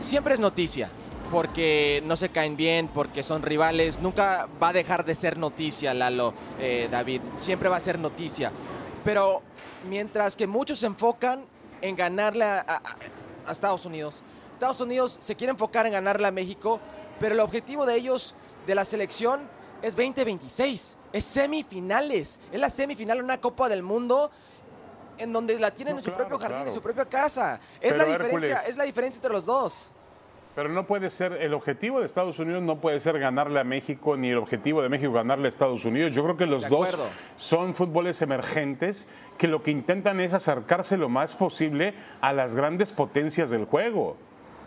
siempre 0.00 0.34
es 0.34 0.40
noticia, 0.40 0.88
porque 1.30 2.02
no 2.04 2.16
se 2.16 2.28
caen 2.28 2.56
bien, 2.56 2.88
porque 2.88 3.22
son 3.22 3.42
rivales. 3.42 4.00
Nunca 4.00 4.48
va 4.62 4.68
a 4.68 4.72
dejar 4.72 5.04
de 5.04 5.14
ser 5.14 5.38
noticia, 5.38 5.94
Lalo, 5.94 6.34
eh, 6.58 6.88
David. 6.90 7.20
Siempre 7.38 7.68
va 7.68 7.76
a 7.76 7.80
ser 7.80 7.98
noticia. 7.98 8.50
Pero 9.04 9.42
mientras 9.88 10.36
que 10.36 10.46
muchos 10.46 10.80
se 10.80 10.86
enfocan 10.86 11.44
en 11.80 11.96
ganarle 11.96 12.44
a, 12.44 12.60
a- 12.66 12.82
a 13.46 13.52
Estados 13.52 13.86
Unidos, 13.86 14.22
Estados 14.52 14.80
Unidos 14.80 15.16
se 15.20 15.34
quiere 15.36 15.52
enfocar 15.52 15.86
en 15.86 15.92
ganarle 15.92 16.26
a 16.28 16.30
México, 16.30 16.80
pero 17.18 17.34
el 17.34 17.40
objetivo 17.40 17.86
de 17.86 17.94
ellos, 17.94 18.34
de 18.66 18.74
la 18.74 18.84
selección, 18.84 19.48
es 19.82 19.96
2026. 19.96 20.98
Es 21.12 21.24
semifinales. 21.24 22.38
Es 22.52 22.60
la 22.60 22.68
semifinal 22.68 23.18
de 23.18 23.24
una 23.24 23.40
Copa 23.40 23.68
del 23.70 23.82
Mundo 23.82 24.30
en 25.16 25.32
donde 25.32 25.58
la 25.58 25.70
tienen 25.70 25.94
No, 25.94 26.00
en 26.00 26.04
su 26.04 26.10
claro, 26.10 26.24
propio 26.28 26.38
jardín, 26.38 26.56
claro. 26.56 26.68
en 26.70 26.74
su 26.74 26.82
propia 26.82 27.04
casa. 27.06 27.60
Es 27.80 27.92
Pero, 27.92 27.96
la 27.98 28.04
diferencia, 28.04 28.48
Hércules. 28.56 28.68
es 28.68 28.76
la 28.76 28.84
diferencia 28.84 29.18
entre 29.18 29.32
los 29.32 29.46
dos. 29.46 29.90
Pero 30.54 30.68
no 30.68 30.84
puede 30.86 31.10
ser, 31.10 31.34
el 31.34 31.54
objetivo 31.54 32.00
de 32.00 32.06
Estados 32.06 32.38
Unidos 32.38 32.62
no 32.62 32.80
puede 32.80 32.98
ser 32.98 33.18
ganarle 33.18 33.60
a 33.60 33.64
México, 33.64 34.16
ni 34.16 34.30
el 34.30 34.38
objetivo 34.38 34.82
de 34.82 34.88
México 34.88 35.12
ganarle 35.12 35.46
a 35.46 35.48
Estados 35.48 35.84
Unidos. 35.84 36.12
Yo 36.12 36.24
creo 36.24 36.36
que 36.36 36.46
los 36.46 36.68
dos 36.68 36.96
son 37.36 37.74
fútboles 37.74 38.20
emergentes 38.20 39.08
que 39.38 39.46
lo 39.46 39.62
que 39.62 39.70
intentan 39.70 40.20
es 40.20 40.34
acercarse 40.34 40.96
lo 40.96 41.08
más 41.08 41.34
posible 41.34 41.94
a 42.20 42.32
las 42.32 42.54
grandes 42.54 42.90
potencias 42.90 43.50
del 43.50 43.64
juego. 43.64 44.16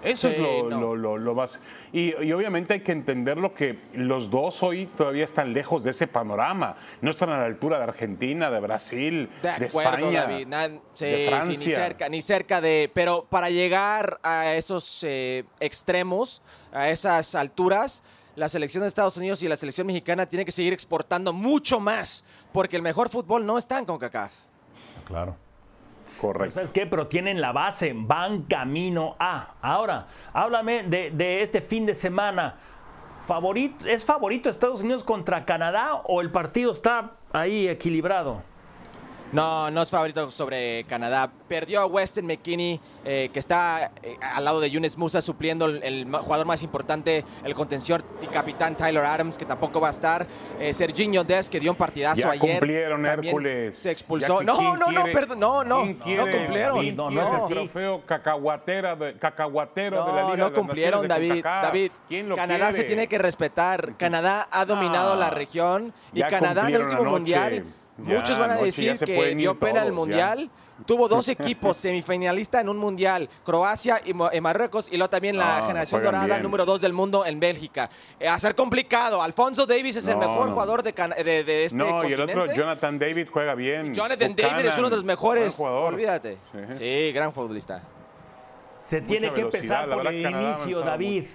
Eso 0.03 0.27
es 0.27 0.37
lo, 0.37 0.69
no. 0.69 0.79
lo- 0.79 0.95
lo- 0.95 1.17
lo 1.17 1.35
más. 1.35 1.59
Y, 1.91 2.13
y 2.23 2.31
obviamente 2.33 2.73
hay 2.73 2.81
que 2.81 2.91
entender 2.91 3.37
lo 3.37 3.53
que 3.53 3.79
los 3.93 4.29
dos 4.29 4.61
hoy 4.63 4.87
todavía 4.97 5.23
están 5.25 5.53
lejos 5.53 5.83
de 5.83 5.91
ese 5.91 6.07
panorama. 6.07 6.75
No 7.01 7.09
están 7.09 7.29
a 7.29 7.37
la 7.37 7.45
altura 7.45 7.77
de 7.77 7.83
Argentina, 7.85 8.51
de 8.51 8.59
Brasil, 8.59 9.29
De 9.41 9.49
de, 9.59 9.65
acuerdo, 9.67 9.89
España, 10.07 10.21
David. 10.23 10.47
Na- 10.47 10.69
sí, 10.93 11.05
de 11.05 11.17
sí, 11.23 11.27
Francia. 11.29 11.57
ni 11.59 11.69
cerca, 11.71 12.09
ni 12.09 12.21
cerca 12.21 12.61
de. 12.61 12.91
Pero 12.93 13.25
para 13.29 13.49
llegar 13.49 14.19
a 14.23 14.53
esos 14.53 15.03
eh, 15.07 15.43
extremos, 15.59 16.41
a 16.71 16.89
esas 16.89 17.35
alturas, 17.35 18.03
la 18.35 18.49
selección 18.49 18.81
de 18.81 18.87
Estados 18.87 19.15
Unidos 19.17 19.43
y 19.43 19.47
la 19.47 19.55
selección 19.55 19.85
mexicana 19.87 20.25
tienen 20.25 20.45
que 20.45 20.51
seguir 20.51 20.73
exportando 20.73 21.31
mucho 21.33 21.79
más, 21.79 22.23
porque 22.51 22.75
el 22.75 22.81
mejor 22.81 23.09
fútbol 23.09 23.45
no 23.45 23.57
está 23.57 23.77
en 23.79 23.85
CONCACAF. 23.85 24.31
Claro. 25.05 25.35
Correcto. 26.23 26.55
¿Sabes 26.55 26.71
qué? 26.71 26.85
Pero 26.85 27.07
tienen 27.07 27.41
la 27.41 27.51
base, 27.51 27.93
van 27.93 28.43
camino 28.43 29.17
a. 29.19 29.55
Ahora, 29.61 30.07
háblame 30.31 30.83
de, 30.83 31.11
de 31.11 31.41
este 31.41 31.59
fin 31.59 31.85
de 31.85 31.93
semana. 31.93 32.55
Favorito, 33.27 33.85
¿Es 33.85 34.05
favorito 34.05 34.49
Estados 34.49 34.81
Unidos 34.81 35.03
contra 35.03 35.43
Canadá 35.43 35.95
o 36.05 36.21
el 36.21 36.31
partido 36.31 36.71
está 36.71 37.11
ahí 37.33 37.67
equilibrado? 37.67 38.41
No, 39.33 39.71
no 39.71 39.81
es 39.81 39.89
favorito 39.89 40.29
sobre 40.29 40.83
Canadá. 40.83 41.29
Perdió 41.47 41.81
a 41.81 41.87
Weston 41.87 42.25
McKinney, 42.27 42.79
eh, 43.03 43.31
que 43.33 43.39
está 43.39 43.91
eh, 44.03 44.15
al 44.21 44.45
lado 44.45 44.59
de 44.59 44.69
Yunes 44.69 44.95
Musa, 44.95 45.23
supliendo 45.23 45.65
el, 45.65 46.05
jugador 46.21 46.45
más 46.45 46.61
importante, 46.61 47.25
el 47.43 47.55
contención 47.55 48.03
y 48.21 48.27
capitán 48.27 48.77
Tyler 48.77 49.03
Adams, 49.03 49.35
que 49.37 49.45
tampoco 49.45 49.81
va 49.81 49.87
a 49.87 49.91
estar. 49.91 50.27
Eh, 50.59 50.71
Serginho 50.71 51.23
Des, 51.23 51.49
que 51.49 51.59
dio 51.59 51.71
un 51.71 51.77
partidazo 51.77 52.21
Ya 52.21 52.29
ayer. 52.29 52.57
cumplieron, 52.59 53.05
Hércules. 53.07 53.75
Se 53.77 53.89
expulsó. 53.89 54.37
Que 54.39 54.45
No, 54.45 54.55
¿quién 54.55 54.79
no, 54.79 54.91
no, 54.91 55.03
perdón, 55.05 55.39
no, 55.39 55.63
no. 55.63 55.81
¿quién 56.03 56.17
No 56.17 56.29
cumplieron. 56.29 56.95
No, 56.95 57.09
no 57.09 57.21
es 57.27 57.43
así. 57.43 57.53
trofeo 57.53 58.05
cacahuatera 58.05 58.95
de, 58.95 59.17
cacahuatero 59.17 60.05
de 60.05 60.11
la 60.13 60.21
No, 60.21 60.35
Liga 60.35 60.49
no 60.49 60.53
cumplieron, 60.53 61.01
de 61.01 61.07
David. 61.07 61.43
David, 61.43 61.91
¿Quién 62.07 62.29
lo 62.29 62.35
Canadá 62.35 62.71
se 62.71 62.83
tiene 62.83 63.07
que 63.07 63.17
respetar. 63.17 63.95
Canadá 63.97 64.47
ha 64.51 64.63
dominado 64.65 65.13
Ah, 65.13 65.15
la 65.15 65.29
región 65.31 65.91
y 66.13 66.21
Canadá 66.21 66.67
en 66.69 66.75
el 66.75 66.83
último 66.83 67.03
mundial. 67.03 67.65
Ya, 67.97 68.15
muchos 68.17 68.39
van 68.39 68.51
a 68.51 68.55
decir 68.57 68.97
que 68.97 69.35
dio 69.35 69.57
pena 69.59 69.81
el 69.81 69.89
ya. 69.89 69.93
mundial. 69.93 70.49
Tuvo 70.87 71.07
dos 71.07 71.27
equipos 71.29 71.77
semifinalistas 71.77 72.61
en 72.61 72.67
un 72.67 72.77
mundial, 72.77 73.29
Croacia 73.45 74.01
y, 74.03 74.13
Marruecos, 74.41 74.89
y 74.91 74.97
luego 74.97 75.09
también 75.11 75.37
la 75.37 75.59
No, 75.59 75.67
generación 75.67 76.01
dorada 76.01 76.25
bien. 76.25 76.41
número 76.41 76.65
dos 76.65 76.81
del 76.81 76.91
mundo 76.91 77.23
en 77.25 77.39
Bélgica. 77.39 77.89
Eh, 78.19 78.27
a 78.27 78.37
ser 78.39 78.55
complicado. 78.55 79.21
Alfonso 79.21 79.67
Davis 79.67 79.95
es 79.97 80.07
el 80.07 80.17
mejor 80.17 80.47
no. 80.47 80.53
jugador 80.53 80.81
de, 80.81 80.91
de- 81.23 81.43
de 81.43 81.65
este 81.65 81.77
No, 81.77 82.03
y 82.03 82.13
el 82.13 82.21
otro, 82.21 82.45
Jonathan 82.53 82.97
David, 82.97 83.27
juega 83.31 83.53
bien. 83.53 83.93
Jonathan 83.93 84.35
David 84.35 84.65
es 84.65 84.77
uno 84.77 84.89
de 84.89 84.95
los 84.95 85.05
mejores. 85.05 85.59
Olvídate. 85.59 86.39
Sí. 86.71 86.77
Sí, 86.77 87.11
gran 87.13 87.31
futbolista. 87.31 87.83
Se 88.83 89.01
tiene 89.01 89.31
que 89.31 89.41
empezar 89.41 89.87
por 89.89 90.05
el 90.07 90.23
Canadá 90.23 90.55
inicio, 90.55 90.79
David. 90.81 91.25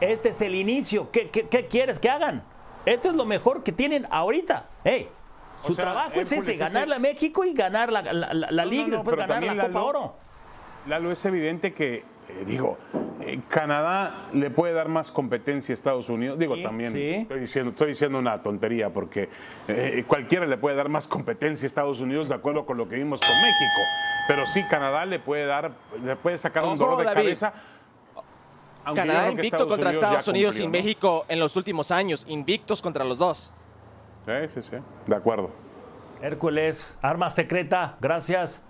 Este 0.00 0.30
es 0.30 0.40
el 0.42 0.54
inicio. 0.56 1.10
¿Qué, 1.12 1.30
qué, 1.30 1.48
qué 1.48 1.66
quieres 1.66 1.98
que 2.00 2.10
hagan? 2.10 2.42
Esto 2.84 3.08
es 3.08 3.14
lo 3.14 3.24
mejor 3.24 3.62
que 3.62 3.72
tienen 3.72 4.06
ahorita. 4.10 4.66
Hey, 4.84 5.08
su 5.66 5.74
sea, 5.74 5.84
trabajo 5.84 6.10
es 6.14 6.30
Hércules, 6.32 6.32
ese, 6.32 6.52
ese- 6.52 6.56
ganarle 6.56 6.94
a 6.94 6.98
México 6.98 7.44
y 7.44 7.52
ganar 7.52 7.90
la, 7.92 8.02
la, 8.02 8.12
la- 8.12 8.34
la 8.34 8.50
No, 8.50 8.64
no, 8.64 8.70
Liga 8.70 8.82
y 8.82 8.90
no, 8.90 8.96
después 8.98 9.16
ganar 9.16 9.42
la 9.42 9.54
Copa 9.54 9.68
Lalo- 9.68 9.86
Oro. 9.86 10.14
Lalo, 10.86 11.12
es 11.12 11.24
evidente 11.24 11.74
que, 11.74 11.96
eh, 11.96 12.04
digo, 12.46 12.78
eh, 13.20 13.40
Canadá 13.48 14.28
le 14.32 14.48
puede 14.50 14.72
dar 14.72 14.88
más 14.88 15.10
competencia 15.10 15.72
a 15.72 15.74
Estados 15.74 16.08
Unidos. 16.08 16.38
Digo, 16.38 16.54
Sí, 16.54 16.62
también 16.62 16.92
sí. 16.92 17.10
Estoy, 17.10 17.40
diciendo, 17.40 17.70
estoy 17.72 17.88
diciendo 17.88 18.18
una 18.18 18.42
tontería 18.42 18.88
porque 18.90 19.28
eh, 19.66 20.04
cualquiera 20.06 20.46
le 20.46 20.56
puede 20.56 20.76
dar 20.76 20.88
más 20.88 21.06
competencia 21.06 21.66
a 21.66 21.68
Estados 21.68 22.00
Unidos 22.00 22.28
de 22.28 22.36
acuerdo 22.36 22.64
con 22.64 22.78
lo 22.78 22.88
que 22.88 22.96
vimos 22.96 23.20
con 23.20 23.36
México. 23.36 23.80
Pero 24.28 24.46
sí, 24.46 24.62
Canadá 24.70 25.04
le 25.04 25.18
puede 25.18 25.44
dar, 25.46 25.72
le 26.02 26.16
puede 26.16 26.38
sacar 26.38 26.64
un 26.64 26.78
dolor 26.78 26.98
de 26.98 27.04
David. 27.04 27.22
cabeza. 27.22 27.52
Canadá 28.94 29.30
invicto 29.30 29.68
contra 29.68 29.90
Estados 29.90 30.26
Unidos 30.28 30.58
y. 30.60 30.68
México 30.68 31.26
en 31.28 31.38
los 31.40 31.56
últimos 31.56 31.90
años. 31.90 32.24
Invictos 32.28 32.80
contra 32.80 33.04
los 33.04 33.18
dos. 33.18 33.52
Sí, 34.28 34.60
sí, 34.60 34.68
sí. 34.70 34.76
De 35.06 35.16
acuerdo. 35.16 35.50
Hércules, 36.20 36.98
arma 37.00 37.30
secreta, 37.30 37.96
gracias. 38.00 38.62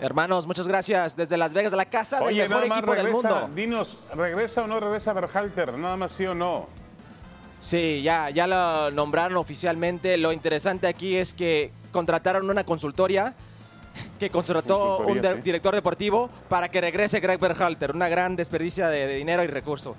Hermanos, 0.00 0.46
muchas 0.46 0.66
gracias. 0.66 1.16
Desde 1.16 1.36
Las 1.36 1.54
Vegas, 1.54 1.72
la 1.72 1.84
casa 1.84 2.20
del 2.20 2.34
mejor 2.34 2.48
nada 2.50 2.66
más 2.66 2.78
equipo 2.78 2.94
del 2.94 3.10
mundo. 3.12 3.48
dinos, 3.54 3.98
¿regresa 4.14 4.64
o 4.64 4.66
no 4.66 4.80
regresa 4.80 5.12
Berhalter? 5.12 5.74
Nada 5.78 5.96
más 5.96 6.12
sí 6.12 6.26
o 6.26 6.34
no. 6.34 6.66
Sí, 7.58 8.02
ya, 8.02 8.28
ya 8.30 8.46
lo 8.46 8.90
nombraron 8.90 9.36
oficialmente. 9.38 10.16
Lo 10.18 10.32
interesante 10.32 10.86
aquí 10.86 11.16
es 11.16 11.32
que 11.32 11.70
contrataron 11.92 12.50
una 12.50 12.64
consultoria 12.64 13.34
que 14.18 14.28
contrató 14.28 14.98
un 14.98 15.04
Consultoría, 15.06 15.30
de- 15.30 15.36
sí. 15.36 15.42
director 15.42 15.74
deportivo 15.74 16.28
para 16.48 16.68
que 16.68 16.80
regrese 16.80 17.20
Greg 17.20 17.38
Berhalter. 17.38 17.92
Una 17.94 18.08
gran 18.08 18.36
desperdicia 18.36 18.88
de, 18.88 19.06
de 19.06 19.14
dinero 19.14 19.44
y 19.44 19.46
recurso. 19.46 19.96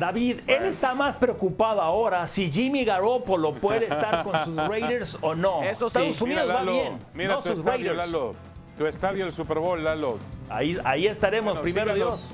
David, 0.00 0.40
él 0.46 0.64
está 0.64 0.94
más 0.94 1.14
preocupado 1.14 1.80
ahora 1.82 2.26
si 2.26 2.50
Jimmy 2.50 2.84
Garoppolo 2.86 3.54
puede 3.54 3.84
estar 3.84 4.24
con 4.24 4.44
sus 4.44 4.56
Raiders 4.68 5.18
o 5.20 5.34
no. 5.34 5.62
Eso 5.62 5.90
sí. 5.90 5.98
Estados 5.98 6.22
Unidos 6.22 6.46
Mira, 6.46 6.54
va 6.54 6.62
bien, 6.64 6.98
mira 7.14 7.34
no 7.34 7.42
tu 7.42 7.50
sus 7.50 7.58
estadio, 7.58 7.90
Raiders. 7.92 8.10
Lalo. 8.10 8.34
Tu 8.78 8.86
estadio, 8.86 9.26
el 9.26 9.32
Super 9.34 9.58
Bowl, 9.58 9.84
Lalo. 9.84 10.16
Ahí, 10.48 10.78
ahí 10.84 11.06
estaremos, 11.06 11.52
Bueno, 11.52 11.62
primero 11.62 11.94
Dios. 11.94 12.30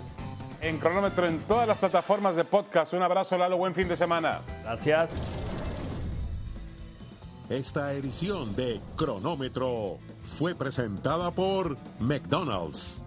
En 0.60 0.78
cronómetro 0.78 1.26
en 1.26 1.40
todas 1.40 1.66
las 1.66 1.76
plataformas 1.76 2.36
de 2.36 2.44
podcast. 2.44 2.92
Un 2.94 3.02
abrazo, 3.02 3.36
Lalo. 3.36 3.56
Buen 3.58 3.74
fin 3.74 3.88
de 3.88 3.96
semana. 3.96 4.40
Gracias. 4.62 5.20
Esta 7.48 7.92
edición 7.92 8.54
de 8.54 8.80
Cronómetro 8.96 9.98
fue 10.22 10.54
presentada 10.54 11.32
por 11.32 11.76
McDonald's. 11.98 13.04